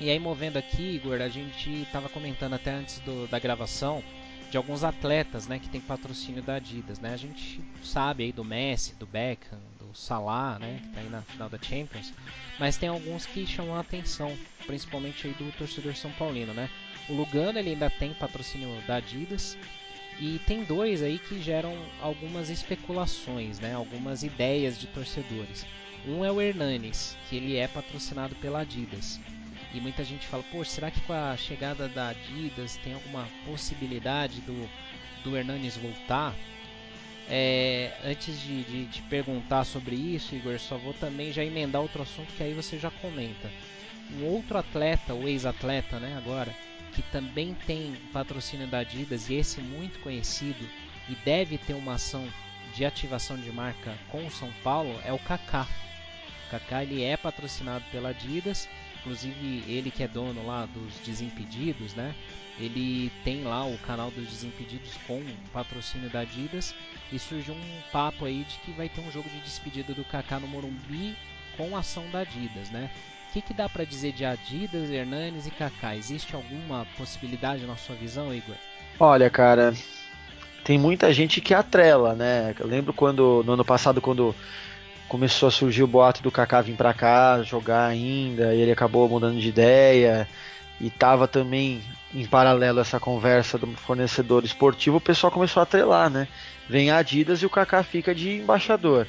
[0.01, 4.03] e aí movendo aqui, Igor, a gente estava comentando até antes do, da gravação
[4.51, 7.13] de alguns atletas, né, que tem patrocínio da Adidas, né?
[7.13, 11.23] A gente sabe aí do Messi, do Beckham, do Salah, né, que está aí na
[11.23, 12.13] final da Champions,
[12.59, 16.71] mas tem alguns que chamam a atenção, principalmente aí do torcedor são paulino, né?
[17.09, 19.57] O Lugano ele ainda tem patrocínio da Adidas
[20.19, 23.75] e tem dois aí que geram algumas especulações, né?
[23.75, 25.67] Algumas ideias de torcedores.
[26.07, 29.21] Um é o Hernanes, que ele é patrocinado pela Adidas.
[29.77, 34.41] E muita gente fala, pô, será que com a chegada da Adidas tem alguma possibilidade
[34.41, 34.67] do,
[35.23, 36.35] do Hernanes voltar?
[37.29, 42.01] É, antes de, de, de, perguntar sobre isso, Igor, só vou também já emendar outro
[42.01, 43.51] assunto que aí você já comenta.
[44.15, 46.55] Um outro atleta, o ex-atleta, né, agora,
[46.95, 50.67] que também tem patrocínio da Adidas e esse muito conhecido
[51.07, 52.27] e deve ter uma ação
[52.75, 55.69] de ativação de marca com o São Paulo é o Kaká.
[56.47, 58.67] O Kaká ele é patrocinado pela Adidas
[59.07, 62.13] Inclusive ele que é dono lá dos Desimpedidos, né?
[62.59, 66.75] Ele tem lá o canal dos Desimpedidos com patrocínio da Adidas
[67.13, 70.41] e surgiu um papo aí de que vai ter um jogo de despedida do Kaká
[70.41, 71.17] no Morumbi
[71.57, 72.91] com ação da Adidas, né?
[73.31, 75.95] O que, que dá para dizer de Adidas, Hernanes e Kaká?
[75.95, 78.57] Existe alguma possibilidade na sua visão, Igor?
[78.99, 79.73] Olha, cara,
[80.65, 82.53] tem muita gente que atrela, né?
[82.59, 84.35] Eu lembro quando no ano passado quando
[85.09, 89.09] começou a surgir o boato do Kaká vir para cá jogar ainda, e ele acabou
[89.09, 90.29] mudando de ideia.
[90.81, 91.81] E tava também
[92.15, 96.29] em paralelo essa conversa do fornecedor esportivo, o pessoal começou a atrelar, né?
[96.69, 99.07] Vem a Adidas e o Kaká fica de embaixador.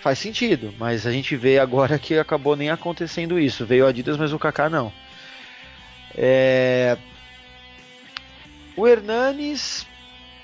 [0.00, 3.64] faz sentido, mas a gente vê agora que acabou nem acontecendo isso.
[3.64, 4.92] Veio a Adidas, mas o Kaká não.
[6.16, 6.96] É...
[8.76, 9.86] O Hernanes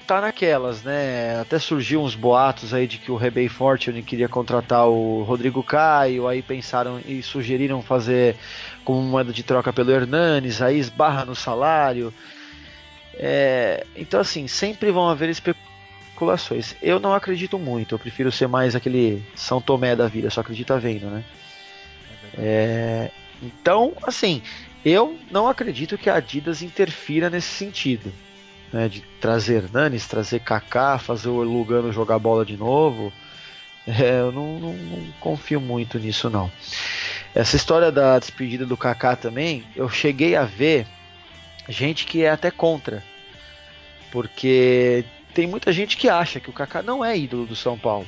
[0.09, 1.39] tá naquelas, né?
[1.39, 6.27] Até surgiu uns boatos aí de que o Rebey Fortune queria contratar o Rodrigo Caio,
[6.27, 8.35] aí pensaram e sugeriram fazer
[8.87, 12.13] como moeda de troca pelo Hernanes, aí esbarra no salário.
[13.13, 13.87] É...
[13.95, 16.75] Então, assim, sempre vão haver especulações.
[16.81, 20.79] Eu não acredito muito, eu prefiro ser mais aquele São Tomé da vida, só acredita
[20.79, 21.23] vendo, né?
[22.33, 23.11] É...
[23.43, 24.41] Então, assim,
[24.83, 28.11] eu não acredito que a Adidas interfira nesse sentido.
[28.73, 33.13] Né, de trazer Nanes, trazer Kaká, fazer o Lugano jogar bola de novo.
[33.87, 36.53] É, eu não, não, não, confio muito nisso não.
[37.35, 40.87] Essa história da despedida do Kaká também, eu cheguei a ver
[41.71, 43.03] gente que é até contra,
[44.11, 48.07] porque tem muita gente que acha que o Kaká não é ídolo do São Paulo.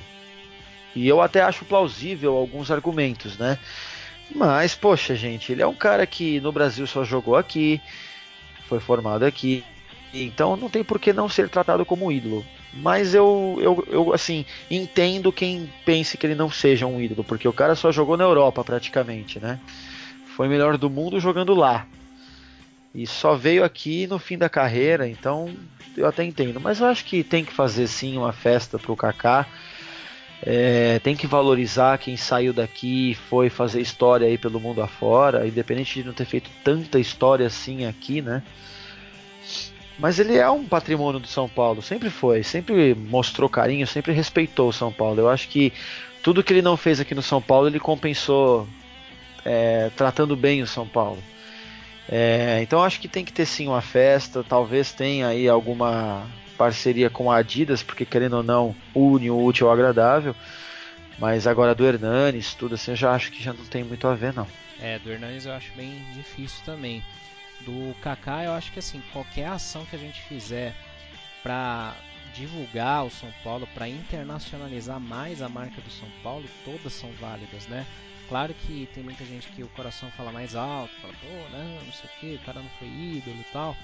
[0.95, 3.59] E eu até acho plausível alguns argumentos, né?
[4.35, 7.81] Mas, poxa, gente, ele é um cara que no Brasil só jogou aqui,
[8.69, 9.65] foi formado aqui,
[10.13, 12.45] então não tem por que não ser tratado como ídolo.
[12.73, 17.49] Mas eu, eu, eu, assim, entendo quem pense que ele não seja um ídolo, porque
[17.49, 19.59] o cara só jogou na Europa praticamente, né?
[20.37, 21.87] Foi melhor do mundo jogando lá.
[22.95, 25.53] E só veio aqui no fim da carreira, então
[25.97, 26.61] eu até entendo.
[26.61, 29.47] Mas eu acho que tem que fazer sim uma festa pro Kaká
[30.43, 36.01] é, tem que valorizar quem saiu daqui foi fazer história aí pelo mundo afora, independente
[36.01, 38.43] de não ter feito tanta história assim aqui, né?
[40.01, 44.71] Mas ele é um patrimônio do São Paulo, sempre foi, sempre mostrou carinho, sempre respeitou
[44.71, 45.21] o São Paulo.
[45.21, 45.73] Eu acho que
[46.23, 48.67] tudo que ele não fez aqui no São Paulo ele compensou
[49.45, 51.23] é, tratando bem o São Paulo.
[52.09, 57.11] É, então acho que tem que ter sim uma festa, talvez tenha aí alguma parceria
[57.11, 60.35] com a Adidas, porque querendo ou não, une o útil ao agradável.
[61.19, 64.15] Mas agora do Hernanes, tudo assim, eu já acho que já não tem muito a
[64.15, 64.47] ver, não.
[64.81, 67.03] É, do Hernanes eu acho bem difícil também.
[67.65, 70.75] Do Kaká, eu acho que assim, qualquer ação que a gente fizer
[71.43, 71.95] para
[72.35, 77.67] divulgar o São Paulo, para internacionalizar mais a marca do São Paulo, todas são válidas,
[77.67, 77.87] né?
[78.29, 81.93] Claro que tem muita gente que o coração fala mais alto, fala, pô, não, não
[81.93, 83.77] sei o que, o cara não foi ídolo e tal.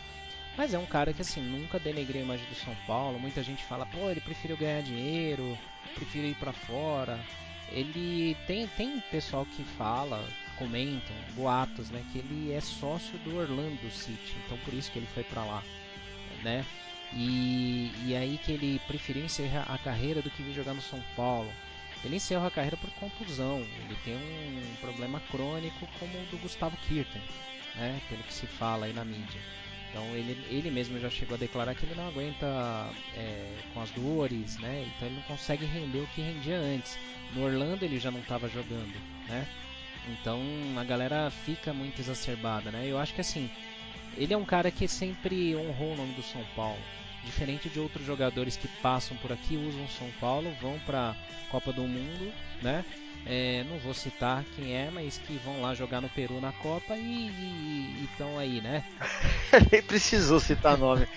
[0.56, 3.18] Mas é um cara que assim nunca denegrei a imagem do São Paulo.
[3.18, 5.58] Muita gente fala, pô, ele preferiu ganhar dinheiro,
[5.94, 7.18] preferiu ir para fora.
[7.70, 10.24] Ele tem tem pessoal que fala,
[10.58, 14.36] comentam, boatos, né, que ele é sócio do Orlando City.
[14.44, 15.62] Então por isso que ele foi para lá,
[16.42, 16.64] né?
[17.12, 21.02] E, e aí que ele preferiu encerrar a carreira do que vir jogar no São
[21.14, 21.50] Paulo.
[22.04, 23.58] Ele encerrou a carreira por contusão.
[23.58, 27.22] Ele tem um problema crônico como o do Gustavo Kirten,
[27.76, 28.00] né?
[28.08, 29.40] Pelo que se fala aí na mídia.
[29.90, 32.46] Então ele, ele mesmo já chegou a declarar que ele não aguenta
[33.14, 34.86] é, com as dores, né?
[34.94, 36.98] Então ele não consegue render o que rendia antes.
[37.34, 38.94] No Orlando ele já não estava jogando,
[39.28, 39.46] né?
[40.06, 40.40] Então
[40.78, 42.84] a galera fica muito exacerbada, né?
[42.86, 43.50] Eu acho que assim,
[44.16, 46.80] ele é um cara que sempre honrou o nome do São Paulo.
[47.24, 51.16] Diferente de outros jogadores que passam por aqui, usam São Paulo, vão para
[51.50, 52.84] Copa do Mundo, né?
[53.28, 56.96] É, não vou citar quem é, mas que vão lá jogar no Peru na Copa
[56.96, 58.84] e estão aí, né?
[59.72, 61.08] Nem precisou citar nome.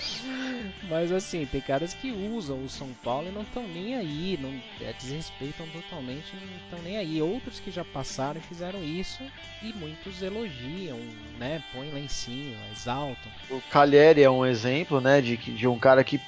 [0.84, 4.52] mas assim, tem caras que usam o São Paulo e não estão nem aí, não
[4.86, 7.22] é, desrespeitam totalmente, não estão nem aí.
[7.22, 9.22] Outros que já passaram e fizeram isso
[9.62, 10.98] e muitos elogiam,
[11.38, 11.62] né?
[11.72, 13.32] Põem lá em cima, exaltam.
[13.48, 16.20] O Cagliari é um exemplo, né, de, de um cara que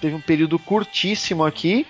[0.00, 1.84] teve um período curtíssimo aqui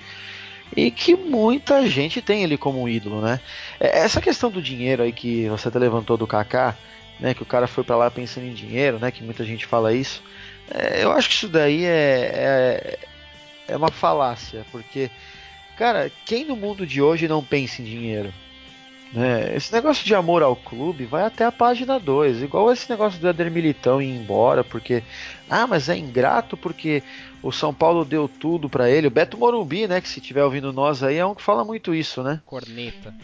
[0.77, 3.41] e que muita gente tem ele como ídolo, né?
[3.79, 6.77] É, essa questão do dinheiro aí que você até levantou do Kaká,
[7.21, 7.35] né?
[7.35, 9.11] Que o cara foi para lá pensando em dinheiro, né?
[9.11, 10.23] Que muita gente fala isso.
[10.71, 11.89] É, eu acho que isso daí é,
[12.35, 12.99] é,
[13.69, 15.11] é uma falácia, porque,
[15.77, 18.33] cara, quem no mundo de hoje não pensa em dinheiro?
[19.14, 19.55] Né?
[19.55, 23.29] Esse negócio de amor ao clube vai até a página 2, igual esse negócio do
[23.29, 25.05] Eder Militão ir embora, porque.
[25.48, 27.00] Ah, mas é ingrato porque
[27.40, 29.07] o São Paulo deu tudo para ele.
[29.07, 31.94] O Beto Morumbi, né, que se estiver ouvindo nós aí, é um que fala muito
[31.94, 32.40] isso, né?
[32.44, 33.14] Corneta.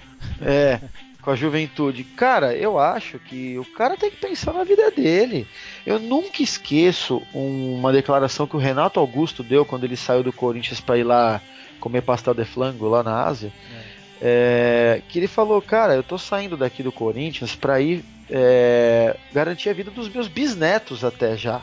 [0.41, 0.79] É,
[1.21, 2.05] com a juventude.
[2.05, 5.45] Cara, eu acho que o cara tem que pensar na vida dele.
[5.85, 10.81] Eu nunca esqueço uma declaração que o Renato Augusto deu quando ele saiu do Corinthians
[10.81, 11.41] para ir lá
[11.81, 13.53] comer pastel de flango lá na Ásia.
[13.75, 13.90] É
[14.21, 19.71] é, que ele falou, cara, eu tô saindo daqui do Corinthians para ir é, garantir
[19.71, 21.63] a vida dos meus bisnetos até já.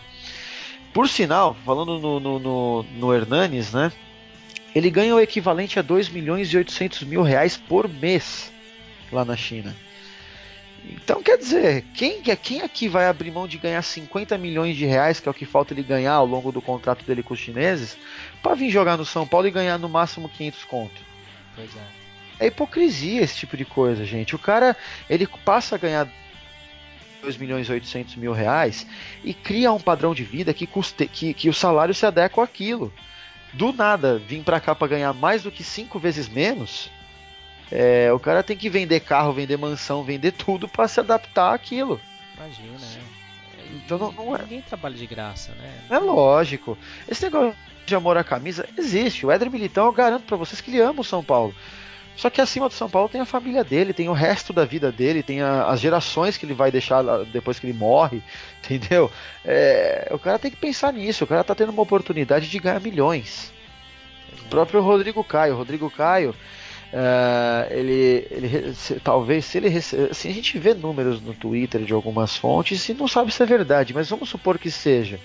[0.94, 3.92] Por sinal, falando no, no, no, no Hernanes, né?
[4.74, 8.52] Ele ganha o equivalente a 2 milhões e 800 mil reais por mês
[9.12, 9.76] lá na China.
[10.90, 15.20] Então quer dizer, quem, quem aqui vai abrir mão de ganhar 50 milhões de reais,
[15.20, 17.98] que é o que falta ele ganhar ao longo do contrato dele com os chineses,
[18.42, 21.02] para vir jogar no São Paulo e ganhar no máximo 500 conto?
[21.56, 21.97] Pois é.
[22.40, 24.36] É hipocrisia esse tipo de coisa, gente.
[24.36, 24.76] O cara,
[25.10, 26.08] ele passa a ganhar
[27.22, 28.86] 2 milhões e 800 mil reais
[29.24, 32.94] e cria um padrão de vida que, custe, que, que o salário se adequa àquilo.
[33.54, 36.92] Do nada, vir para cá para ganhar mais do que cinco vezes menos,
[37.72, 42.00] é, o cara tem que vender carro, vender mansão, vender tudo para se adaptar àquilo.
[42.36, 43.02] Imagina, né?
[43.74, 44.42] Então não, não é.
[44.44, 45.74] Ninguém trabalha de graça, né?
[45.90, 46.78] É lógico.
[47.08, 49.26] Esse negócio de amor à camisa existe.
[49.26, 51.54] O Éder Militão, eu garanto para vocês que ele ama o São Paulo.
[52.18, 54.92] Só que acima do São Paulo tem a família dele, tem o resto da vida
[54.92, 58.24] dele, tem a, as gerações que ele vai deixar depois que ele morre,
[58.60, 59.12] entendeu?
[59.46, 62.82] É, o cara tem que pensar nisso, o cara tá tendo uma oportunidade de ganhar
[62.82, 63.54] milhões.
[64.42, 66.36] O próprio Rodrigo Caio, Rodrigo Caio,
[66.88, 71.92] Uh, ele, ele se, talvez se ele assim, a gente vê números no Twitter de
[71.92, 75.20] algumas fontes e não sabe se é verdade, mas vamos supor que seja.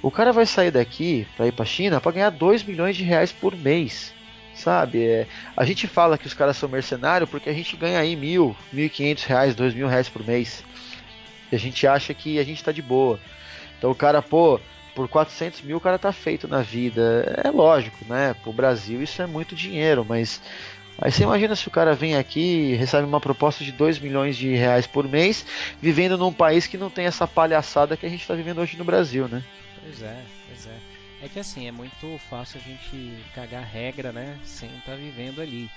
[0.00, 3.30] O cara vai sair daqui para ir para China para ganhar 2 milhões de reais
[3.30, 4.14] por mês.
[4.62, 5.04] Sabe?
[5.04, 8.56] É, a gente fala que os caras são mercenários porque a gente ganha aí mil,
[8.72, 10.62] mil e quinhentos reais, dois mil reais por mês.
[11.50, 13.18] E a gente acha que a gente tá de boa.
[13.76, 14.60] Então o cara, pô,
[14.94, 17.42] por 400 mil o cara tá feito na vida.
[17.42, 18.36] É lógico, né?
[18.40, 20.40] Pro Brasil isso é muito dinheiro, mas
[21.00, 24.36] Aí você imagina se o cara vem aqui e recebe uma proposta de 2 milhões
[24.36, 25.44] de reais por mês,
[25.80, 28.84] vivendo num país que não tem essa palhaçada que a gente está vivendo hoje no
[28.84, 29.42] Brasil, né?
[29.82, 30.91] Pois é, pois é.
[31.22, 34.38] É que assim, é muito fácil a gente cagar regra, né?
[34.44, 35.70] Sem estar tá vivendo ali.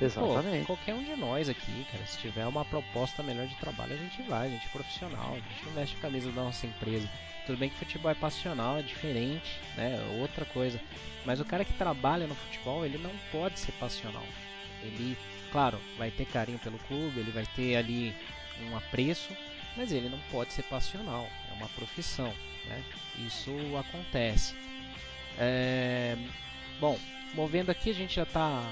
[0.00, 0.66] Exatamente.
[0.66, 3.96] Pô, qualquer um de nós aqui, cara, se tiver uma proposta melhor de trabalho, a
[3.96, 7.08] gente vai, a gente é profissional, a gente não veste a camisa da nossa empresa.
[7.46, 9.98] Tudo bem que futebol é passional, é diferente, né?
[10.20, 10.80] Outra coisa.
[11.24, 14.24] Mas o cara que trabalha no futebol, ele não pode ser passional.
[14.82, 15.16] Ele,
[15.50, 18.14] claro, vai ter carinho pelo clube, ele vai ter ali
[18.70, 19.30] um apreço,
[19.76, 21.26] mas ele não pode ser passional.
[21.50, 22.32] É uma profissão,
[22.66, 22.82] né?
[23.26, 24.54] Isso acontece.
[25.38, 26.16] É...
[26.80, 26.98] Bom,
[27.34, 28.62] movendo aqui, a gente já está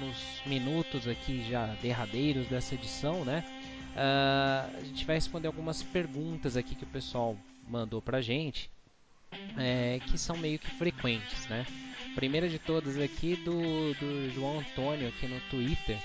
[0.00, 3.44] nos minutos aqui já derradeiros dessa edição, né?
[3.94, 8.70] Uh, a gente vai responder algumas perguntas aqui que o pessoal mandou pra gente,
[9.56, 11.66] é, que são meio que frequentes, né?
[12.16, 15.98] primeira de todas aqui do, do João Antônio aqui no Twitter,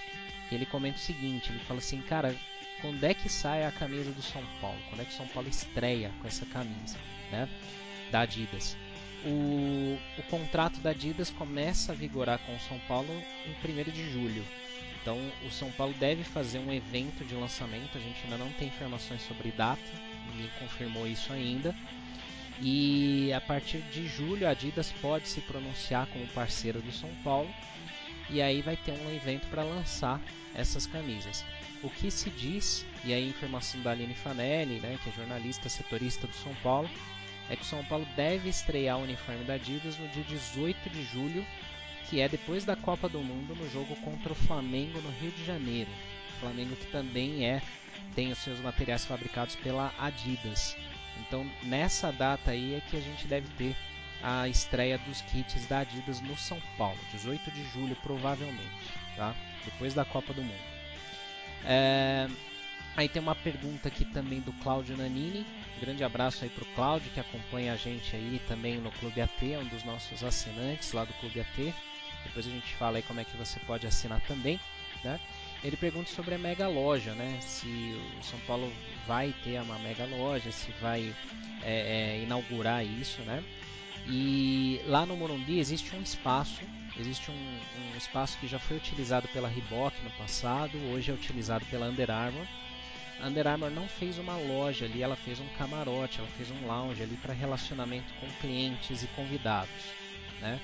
[0.50, 2.36] que ele comenta o seguinte, ele fala assim, cara,
[2.82, 4.78] quando é que sai a camisa do São Paulo?
[4.90, 6.98] Quando é que o São Paulo estreia com essa camisa,
[7.32, 7.48] né?
[8.12, 8.76] Da Adidas.
[9.24, 13.10] O, o contrato da Adidas começa a vigorar com o São Paulo
[13.46, 14.44] em 1 de julho.
[15.02, 17.98] Então o São Paulo deve fazer um evento de lançamento.
[17.98, 19.82] A gente ainda não tem informações sobre data,
[20.32, 21.76] ninguém confirmou isso ainda.
[22.60, 27.50] E a partir de julho a Adidas pode se pronunciar como parceira do São Paulo
[28.30, 30.22] e aí vai ter um evento para lançar
[30.56, 31.44] essas camisas.
[31.84, 36.28] O que se diz, e aí informação da Aline Fanelli, né, que é jornalista setorista
[36.28, 36.90] do São Paulo,
[37.50, 41.04] é que o São Paulo deve estrear o uniforme da Adidas no dia 18 de
[41.04, 41.46] julho,
[42.10, 45.46] que é depois da Copa do Mundo, no jogo contra o Flamengo no Rio de
[45.46, 45.90] Janeiro.
[46.36, 47.62] O Flamengo que também é
[48.16, 50.76] tem os seus materiais fabricados pela Adidas.
[51.20, 53.76] Então, nessa data aí é que a gente deve ter
[54.24, 59.36] a estreia dos kits da Adidas no São Paulo, 18 de julho provavelmente, tá?
[59.66, 60.72] Depois da Copa do Mundo.
[61.66, 62.28] É...
[62.96, 65.46] Aí tem uma pergunta aqui também do Cláudio Nanini.
[65.80, 69.58] grande abraço aí pro Cláudio que acompanha a gente aí também no Clube AT, é
[69.58, 71.74] um dos nossos assinantes lá do Clube AT.
[72.26, 74.60] Depois a gente fala aí como é que você pode assinar também,
[75.04, 75.20] né?
[75.64, 77.40] Ele pergunta sobre a mega loja, né?
[77.42, 77.68] Se
[78.20, 78.72] o São Paulo
[79.08, 81.14] vai ter uma mega loja, se vai
[81.64, 83.44] é, é, inaugurar isso, né?
[84.08, 86.62] E lá no Morumbi existe um espaço,
[87.00, 91.66] existe um, um, espaço que já foi utilizado pela Reebok no passado, hoje é utilizado
[91.66, 92.48] pela Under Armour.
[93.24, 97.04] Under Armour não fez uma loja ali, ela fez um camarote, ela fez um lounge
[97.04, 99.70] ali para relacionamento com clientes e convidados,
[100.40, 100.60] né?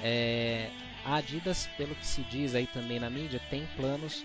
[0.00, 0.70] É,
[1.04, 4.24] a Adidas, pelo que se diz aí também na mídia, tem planos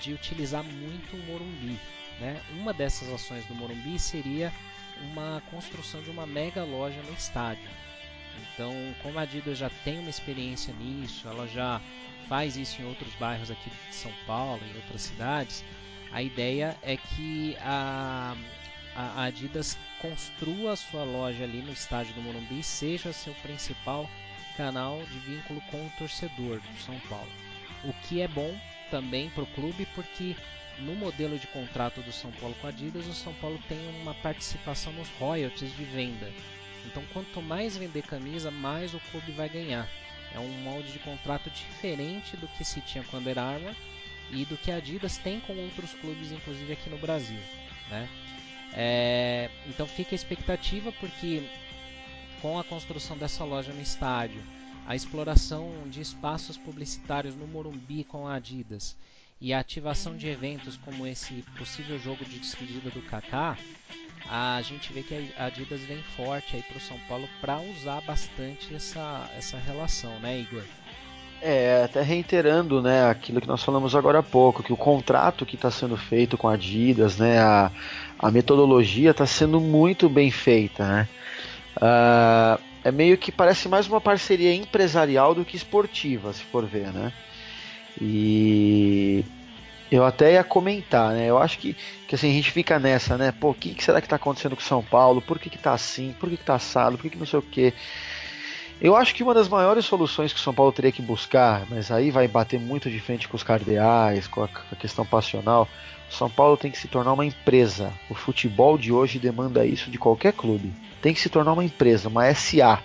[0.00, 1.78] de utilizar muito o Morumbi.
[2.18, 2.40] Né?
[2.52, 4.52] Uma dessas ações do Morumbi seria
[5.12, 7.68] uma construção de uma mega loja no estádio.
[8.54, 11.80] Então, como a Adidas já tem uma experiência nisso, ela já
[12.28, 15.64] faz isso em outros bairros aqui de São Paulo, em outras cidades,
[16.12, 18.36] a ideia é que a,
[18.96, 24.08] a Adidas construa a sua loja ali no estádio do Morumbi, seja seu principal
[24.56, 27.30] canal de vínculo com o torcedor do São Paulo.
[27.84, 28.58] O que é bom
[28.90, 30.34] também para o clube, porque
[30.80, 34.14] no modelo de contrato do São Paulo com a Adidas, o São Paulo tem uma
[34.14, 36.32] participação nos royalties de venda.
[36.86, 39.88] Então, quanto mais vender camisa, mais o clube vai ganhar.
[40.34, 43.74] É um molde de contrato diferente do que se tinha com a Under Armour
[44.32, 47.40] e do que a Adidas tem com outros clubes, inclusive aqui no Brasil.
[47.90, 48.08] Né?
[48.72, 51.42] É, então fica a expectativa porque
[52.40, 54.42] com a construção dessa loja no estádio,
[54.86, 58.96] a exploração de espaços publicitários no Morumbi com a Adidas
[59.40, 63.56] e a ativação de eventos como esse possível jogo de despedida do Kaká,
[64.28, 68.00] a gente vê que a Adidas vem forte aí para o São Paulo para usar
[68.02, 70.64] bastante essa, essa relação, né, Igor?
[71.42, 75.54] É, até reiterando, né, aquilo que nós falamos agora há pouco, que o contrato que
[75.54, 77.70] está sendo feito com a Adidas, né, a,
[78.18, 81.08] a metodologia está sendo muito bem feita, né.
[81.76, 86.92] Uh, é meio que parece mais uma parceria empresarial do que esportiva, se for ver,
[86.92, 87.10] né.
[88.00, 89.24] E
[89.90, 91.28] eu até ia comentar, né?
[91.28, 91.76] Eu acho que,
[92.06, 93.32] que assim, a gente fica nessa, né?
[93.32, 95.20] Pô, o que, que, será que está acontecendo com São Paulo?
[95.20, 96.14] Por que, que tá assim?
[96.18, 96.96] Por que, que tá assado?
[96.96, 97.74] Por que, que não sei o quê?
[98.80, 101.90] Eu acho que uma das maiores soluções que o São Paulo teria que buscar, mas
[101.90, 105.68] aí vai bater muito de frente com os cardeais, com a, a questão passional.
[106.08, 107.92] São Paulo tem que se tornar uma empresa.
[108.08, 110.72] O futebol de hoje demanda isso de qualquer clube.
[111.02, 112.82] Tem que se tornar uma empresa, uma SA.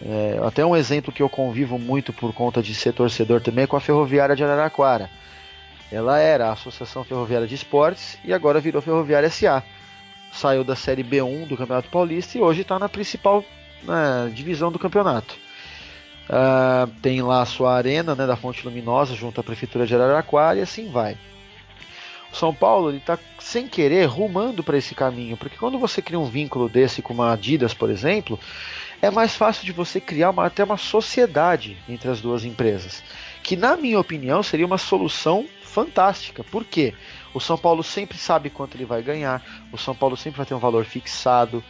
[0.00, 3.66] É, até um exemplo que eu convivo muito por conta de ser torcedor também é
[3.66, 5.10] com a Ferroviária de Araraquara.
[5.90, 9.64] Ela era a Associação Ferroviária de Esportes e agora virou Ferroviária SA.
[10.32, 13.44] Saiu da Série B1 do Campeonato Paulista e hoje está na principal
[13.82, 15.34] na divisão do campeonato.
[16.28, 20.58] Uh, tem lá a sua arena né, da Fonte Luminosa junto à Prefeitura de Araraquara
[20.58, 21.16] e assim vai.
[22.32, 26.24] O São Paulo está sem querer rumando para esse caminho, porque quando você cria um
[26.24, 28.40] vínculo desse com uma Adidas, por exemplo,
[29.02, 33.02] é mais fácil de você criar uma, até uma sociedade entre as duas empresas,
[33.42, 36.42] que na minha opinião seria uma solução fantástica.
[36.42, 36.94] Por quê?
[37.34, 40.54] O São Paulo sempre sabe quanto ele vai ganhar, o São Paulo sempre vai ter
[40.54, 41.62] um valor fixado,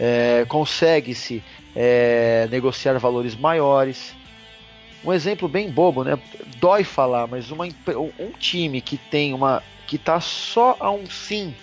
[0.00, 1.44] é, consegue-se
[1.76, 4.14] é, negociar valores maiores.
[5.04, 6.18] Um exemplo bem bobo, né?
[6.56, 9.62] Dói falar, mas uma, um time que tem uma.
[9.86, 11.54] que está só a um sim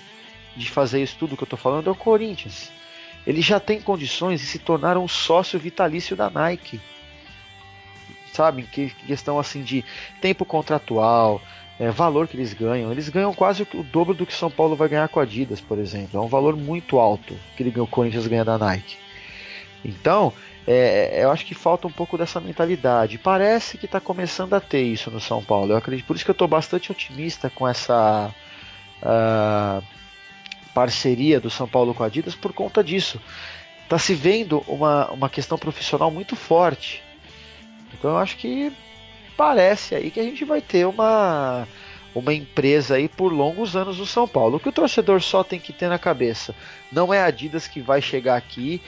[0.55, 2.71] de fazer isso tudo que eu estou falando é o Corinthians.
[3.25, 6.79] Ele já tem condições de se tornar um sócio vitalício da Nike.
[8.33, 8.63] Sabe?
[8.63, 9.83] Que questão assim de
[10.21, 11.41] tempo contratual,
[11.79, 12.91] é, valor que eles ganham.
[12.91, 15.77] Eles ganham quase o, dobro do que São Paulo vai ganhar com a Adidas, por
[15.77, 16.19] exemplo.
[16.19, 18.97] É um valor muito alto que ele, o Corinthians ganha da Nike.
[19.85, 20.33] Então,
[20.65, 23.17] é, é, eu acho que falta um pouco dessa mentalidade.
[23.17, 25.71] Parece que está começando a ter isso no São Paulo.
[25.71, 28.33] Eu acredito, por isso que eu estou bastante otimista com essa
[29.01, 29.83] uh,
[30.73, 33.21] parceria do São Paulo com a Adidas por conta disso.
[33.83, 37.01] Está se vendo uma, uma questão profissional muito forte.
[37.93, 38.73] Então eu acho que
[39.37, 41.67] parece aí que a gente vai ter uma
[42.15, 44.57] uma empresa aí por longos anos no São Paulo.
[44.57, 46.55] O que o torcedor só tem que ter na cabeça
[46.91, 48.81] não é a Adidas que vai chegar aqui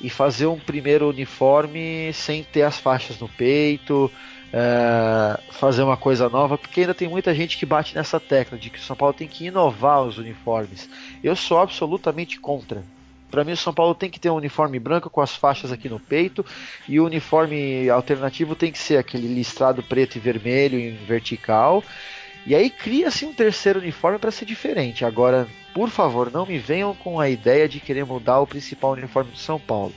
[0.00, 4.10] e fazer um primeiro uniforme sem ter as faixas no peito,
[4.52, 8.70] é, fazer uma coisa nova, porque ainda tem muita gente que bate nessa tecla de
[8.70, 10.88] que o São Paulo tem que inovar os uniformes.
[11.22, 12.84] Eu sou absolutamente contra.
[13.34, 15.88] Para mim, o São Paulo tem que ter um uniforme branco com as faixas aqui
[15.88, 16.46] no peito
[16.88, 21.82] e o uniforme alternativo tem que ser aquele listrado preto e vermelho em vertical.
[22.46, 25.04] E aí cria-se um terceiro uniforme para ser diferente.
[25.04, 29.32] Agora, por favor, não me venham com a ideia de querer mudar o principal uniforme
[29.32, 29.92] do São Paulo.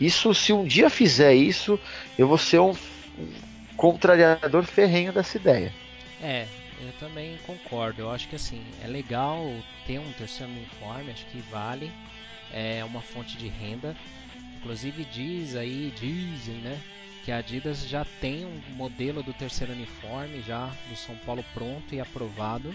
[0.00, 1.78] Isso, se um dia fizer isso,
[2.18, 2.72] eu vou ser um,
[3.16, 3.28] um
[3.76, 5.72] contrariador ferrenho dessa ideia.
[6.20, 6.44] É,
[6.82, 8.02] eu também concordo.
[8.02, 9.48] Eu acho que assim, é legal
[9.86, 11.88] ter um terceiro uniforme, acho que vale
[12.52, 13.96] é uma fonte de renda.
[14.58, 16.78] Inclusive diz aí, dizem, né,
[17.24, 21.94] que a Adidas já tem um modelo do terceiro uniforme já do São Paulo pronto
[21.94, 22.74] e aprovado.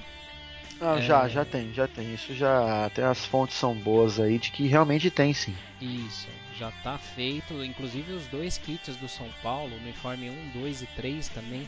[0.80, 1.02] Ah, é...
[1.02, 2.14] já, já tem, já tem.
[2.14, 5.56] Isso já até as fontes são boas aí de que realmente tem sim.
[5.80, 10.88] Isso, já está feito, inclusive os dois kits do São Paulo, uniforme 1, 2 e
[10.88, 11.68] 3 também,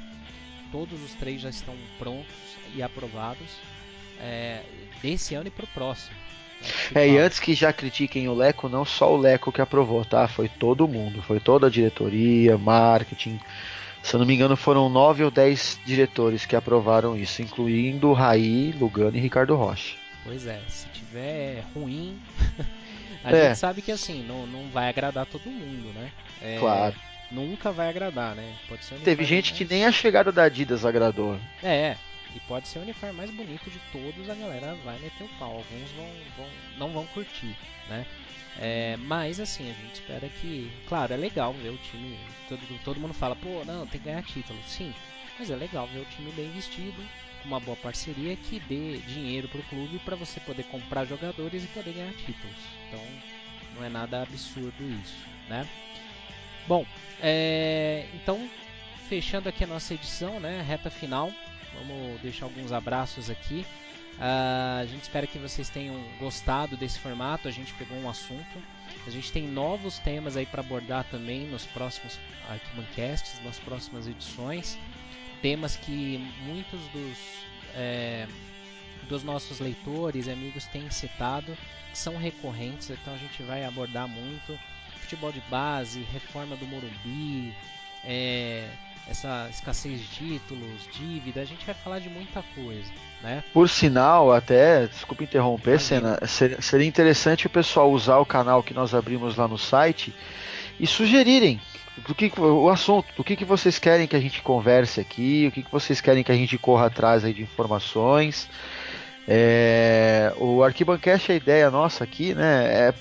[0.72, 3.48] todos os três já estão prontos e aprovados
[4.20, 4.64] é,
[5.02, 6.16] desse ano e para o próximo.
[6.94, 10.28] É, e antes que já critiquem o Leco, não só o Leco que aprovou, tá?
[10.28, 13.40] Foi todo mundo, foi toda a diretoria, marketing.
[14.04, 18.72] Se eu não me engano, foram nove ou dez diretores que aprovaram isso, incluindo Raí,
[18.72, 19.96] Lugano e Ricardo Rocha.
[20.24, 22.20] Pois é, se tiver ruim,
[23.24, 23.48] a é.
[23.50, 26.12] gente sabe que assim, não, não vai agradar todo mundo, né?
[26.42, 26.96] É, claro.
[27.30, 28.56] Nunca vai agradar, né?
[28.70, 31.38] Pode ser Teve gente que nem a chegada da Adidas agradou.
[31.62, 31.98] É,
[32.36, 35.52] e pode ser o uniforme mais bonito de todos, a galera vai meter o pau.
[35.52, 36.48] Alguns vão, vão
[36.78, 37.56] não vão curtir,
[37.90, 38.06] né?
[38.60, 40.72] É, mas assim, a gente espera que.
[40.88, 42.18] Claro, é legal ver o time.
[42.50, 44.60] Todo, todo mundo fala, pô, não, tem que ganhar título.
[44.66, 44.94] Sim,
[45.38, 46.98] mas é legal ver o time bem vestido,
[47.42, 51.68] com uma boa parceria que dê dinheiro pro clube para você poder comprar jogadores e
[51.68, 52.58] poder ganhar títulos.
[52.88, 53.02] Então,
[53.76, 55.18] não é nada absurdo isso,
[55.48, 55.68] né?
[56.68, 56.86] Bom,
[57.22, 58.50] é, então,
[59.08, 60.62] fechando aqui a nossa edição, né?
[60.68, 61.32] Reta final.
[61.78, 63.66] Vamos deixar alguns abraços aqui.
[64.18, 67.48] Uh, a gente espera que vocês tenham gostado desse formato.
[67.48, 68.62] A gente pegou um assunto
[69.06, 72.20] A gente tem novos temas aí para abordar também nos próximos
[72.50, 74.78] Arquibancasts, nas próximas edições.
[75.42, 77.18] Temas que muitos dos,
[77.76, 78.28] é,
[79.08, 81.56] dos nossos leitores e amigos têm citado,
[81.92, 84.60] que são recorrentes, então a gente vai abordar muito.
[84.96, 87.56] Futebol de base, reforma do Morumbi,
[88.08, 88.64] é,
[89.10, 92.90] essa escassez de títulos, dívida, a gente vai falar de muita coisa,
[93.22, 93.44] né?
[93.54, 98.94] Por sinal, até, desculpa interromper, Senna, seria interessante o pessoal usar o canal que nós
[98.94, 100.14] abrimos lá no site
[100.80, 101.60] e sugerirem
[102.08, 105.52] do que o assunto, do que, que vocês querem que a gente converse aqui, o
[105.52, 108.48] que, que vocês querem que a gente corra atrás aí de informações.
[109.28, 112.94] É, o Arquibancast, a ideia nossa aqui, né, é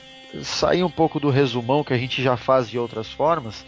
[0.42, 3.64] sair um pouco do resumão que a gente já faz de outras formas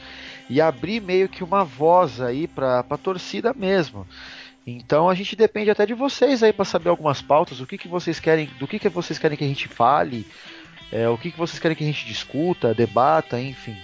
[0.49, 4.07] e abrir meio que uma voz aí para a torcida mesmo.
[4.67, 7.89] Então a gente depende até de vocês aí para saber algumas pautas, o que, que
[7.89, 10.27] vocês querem, do que, que vocês querem que a gente fale,
[10.93, 13.77] é, o que, que vocês querem que a gente discuta, debata, enfim.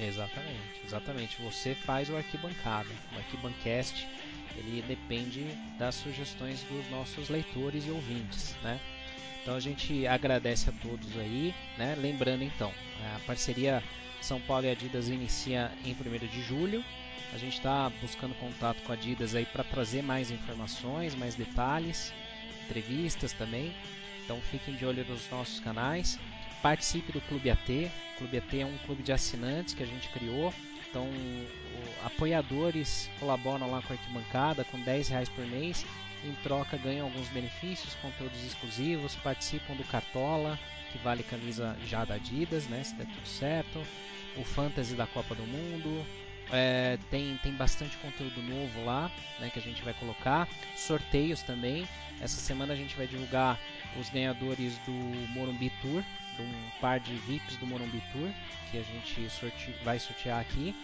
[0.00, 1.42] Exatamente, exatamente.
[1.42, 4.06] Você faz o arquibancada, o arquibancast,
[4.56, 5.44] ele depende
[5.78, 8.78] das sugestões dos nossos leitores e ouvintes, né?
[9.42, 11.96] Então a gente agradece a todos aí, né?
[11.98, 12.72] Lembrando então,
[13.16, 13.82] a parceria
[14.20, 16.84] são Paulo e Adidas inicia em 1 de julho.
[17.32, 22.12] A gente está buscando contato com a Adidas aí para trazer mais informações, mais detalhes,
[22.64, 23.72] entrevistas também.
[24.24, 26.18] Então fiquem de olho nos nossos canais.
[26.62, 27.90] Participe do Clube AT.
[28.14, 30.52] O Clube AT é um clube de assinantes que a gente criou.
[30.88, 31.06] Então,
[32.04, 35.84] apoiadores colaboram lá com a arquibancada com 10 reais por mês.
[36.24, 40.58] Em troca, ganham alguns benefícios, conteúdos exclusivos, participam do Cartola,
[40.90, 42.82] que vale camisa já da Adidas, né?
[42.82, 43.82] Se der tudo certo.
[44.36, 46.04] O Fantasy da Copa do Mundo.
[46.50, 49.50] É, tem, tem bastante conteúdo novo lá, né?
[49.50, 50.48] Que a gente vai colocar.
[50.74, 51.86] Sorteios também.
[52.20, 53.60] Essa semana a gente vai divulgar
[53.98, 54.92] os ganhadores do
[55.32, 56.02] Morumbi Tour,
[56.42, 58.30] um par de VIPs do Morumbi Tour,
[58.70, 60.74] que a gente sorte vai sortear aqui.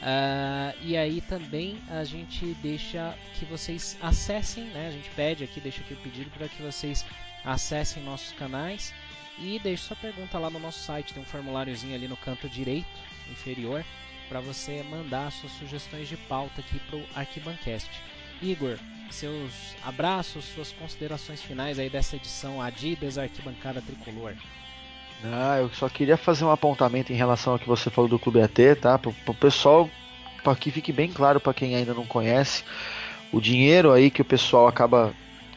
[0.00, 4.88] Uh, e aí também a gente deixa que vocês acessem, né?
[4.88, 7.04] A gente pede aqui, deixa aqui o pedido para que vocês
[7.44, 8.94] acessem nossos canais
[9.38, 12.86] e deixe sua pergunta lá no nosso site, tem um formuláriozinho ali no canto direito
[13.30, 13.84] inferior
[14.28, 17.90] para você mandar suas sugestões de pauta aqui para o Arquibancast.
[18.42, 18.78] Igor,
[19.10, 24.34] seus abraços, suas considerações finais aí dessa edição Adidas Arquibancada Tricolor.
[25.24, 28.40] Ah, eu só queria fazer um apontamento em relação ao que você falou do Clube
[28.40, 28.98] AT, tá?
[28.98, 29.90] Para o pessoal,
[30.42, 32.64] para que fique bem claro para quem ainda não conhece,
[33.32, 35.12] o dinheiro aí que o pessoal acaba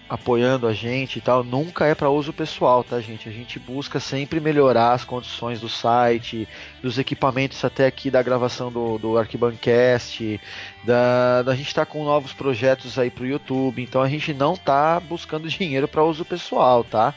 [0.10, 3.30] apoiando a gente e tal, nunca é para uso pessoal, tá, gente?
[3.30, 6.50] A gente busca sempre melhorar as condições do site,
[6.82, 10.38] dos equipamentos até aqui da gravação do, do Arquibancast,
[10.84, 15.00] da, da gente tá com novos projetos aí pro YouTube, então a gente não tá
[15.00, 17.14] buscando dinheiro para uso pessoal, tá?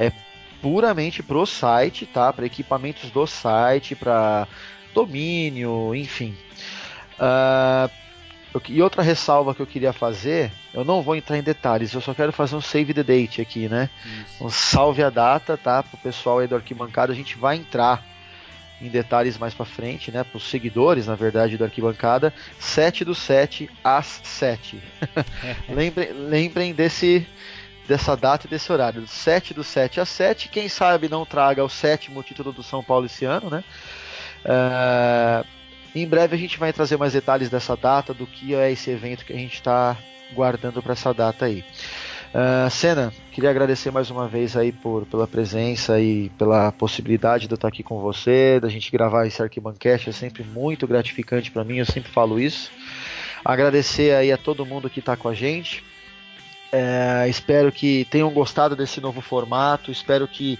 [0.00, 0.31] É
[0.62, 2.32] puramente pro site, tá?
[2.32, 4.46] Para equipamentos do site, para
[4.94, 6.34] domínio, enfim.
[7.18, 7.90] Uh,
[8.68, 12.14] e outra ressalva que eu queria fazer, eu não vou entrar em detalhes, eu só
[12.14, 13.90] quero fazer um save the date aqui, né?
[14.04, 14.44] Isso.
[14.44, 15.82] Um salve a data, tá?
[15.82, 18.04] Pro pessoal aí do arquibancada, a gente vai entrar
[18.80, 20.22] em detalhes mais para frente, né?
[20.22, 24.82] Para os seguidores, na verdade, do arquibancada, 7 do 7 às 7.
[25.68, 27.26] lembrem, lembrem desse
[27.86, 30.48] dessa data e desse horário, 7 do 7 às 7.
[30.48, 33.64] Quem sabe não traga o sétimo título do São Paulo esse ano, né?
[34.44, 35.46] Uh,
[35.94, 39.24] em breve a gente vai trazer mais detalhes dessa data, do que é esse evento
[39.24, 39.96] que a gente está
[40.32, 41.64] guardando para essa data aí.
[42.32, 47.52] Uh, Senna, queria agradecer mais uma vez aí por, pela presença e pela possibilidade de
[47.52, 51.62] eu estar aqui com você, da gente gravar esse Arquibancast, é sempre muito gratificante para
[51.62, 52.70] mim, eu sempre falo isso.
[53.44, 55.84] Agradecer aí a todo mundo que está com a gente.
[56.72, 60.58] É, espero que tenham gostado desse novo formato, espero que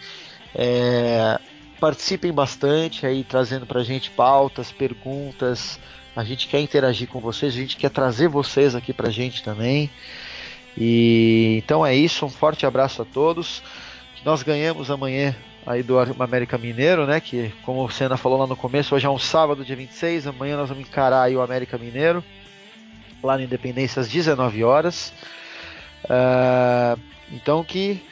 [0.55, 1.41] é,
[1.81, 5.81] participem bastante aí, trazendo pra gente pautas, perguntas.
[6.15, 9.91] A gente quer interagir com vocês, a gente quer trazer vocês aqui pra gente também.
[10.77, 13.63] E então é isso, um forte abraço a todos.
[14.23, 15.35] Nós ganhamos amanhã
[15.67, 17.21] aí do América Mineiro, né?
[17.21, 20.57] Que como o Senna falou lá no começo, hoje é um sábado, dia 26, amanhã
[20.57, 22.23] nós vamos encarar aí o América Mineiro,
[23.23, 25.13] lá na Independência às 19 horas.
[26.05, 27.01] Uh,
[27.31, 28.03] então que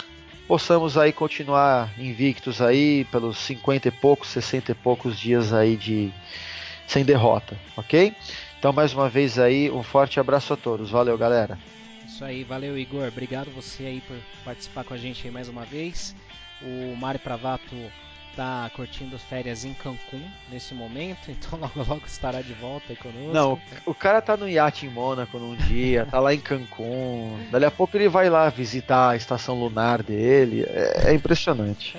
[0.46, 6.12] possamos aí continuar invictos aí pelos 50 e poucos, 60 e poucos dias aí de
[6.86, 8.14] sem derrota, ok?
[8.58, 11.58] Então mais uma vez aí um forte abraço a todos, valeu galera.
[12.06, 16.14] Isso aí, valeu Igor, obrigado você aí por participar com a gente mais uma vez.
[16.60, 17.74] O Mário Pravato
[18.40, 23.32] está curtindo férias em Cancún nesse momento, então logo logo estará de volta aí conosco.
[23.32, 27.38] Não, o cara tá no iate em Mônaco num dia, tá lá em Cancún.
[27.50, 30.64] Dali a pouco ele vai lá visitar a estação lunar dele.
[30.66, 31.96] É, é impressionante.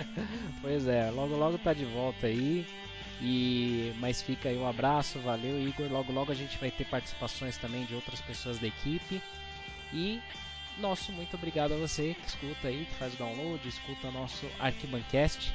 [0.62, 2.66] pois Pois é, logo logo tá de volta aí.
[3.24, 5.86] E mas fica aí um abraço, valeu Igor.
[5.92, 9.22] Logo logo a gente vai ter participações também de outras pessoas da equipe.
[9.94, 10.20] E
[10.80, 15.54] nosso muito obrigado a você que escuta aí, que faz o download, escuta nosso Arquibancast.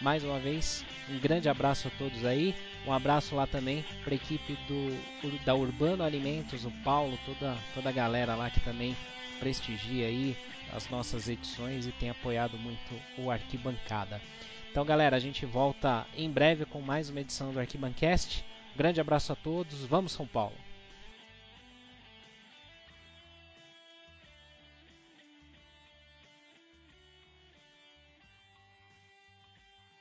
[0.00, 2.54] Mais uma vez, um grande abraço a todos aí.
[2.86, 7.88] Um abraço lá também para a equipe do, da Urbano Alimentos, o Paulo, toda, toda
[7.90, 8.96] a galera lá que também
[9.38, 10.34] prestigia aí
[10.72, 14.20] as nossas edições e tem apoiado muito o Arquibancada.
[14.70, 18.44] Então, galera, a gente volta em breve com mais uma edição do Arquibancast.
[18.74, 19.84] grande abraço a todos.
[19.84, 20.69] Vamos, São Paulo!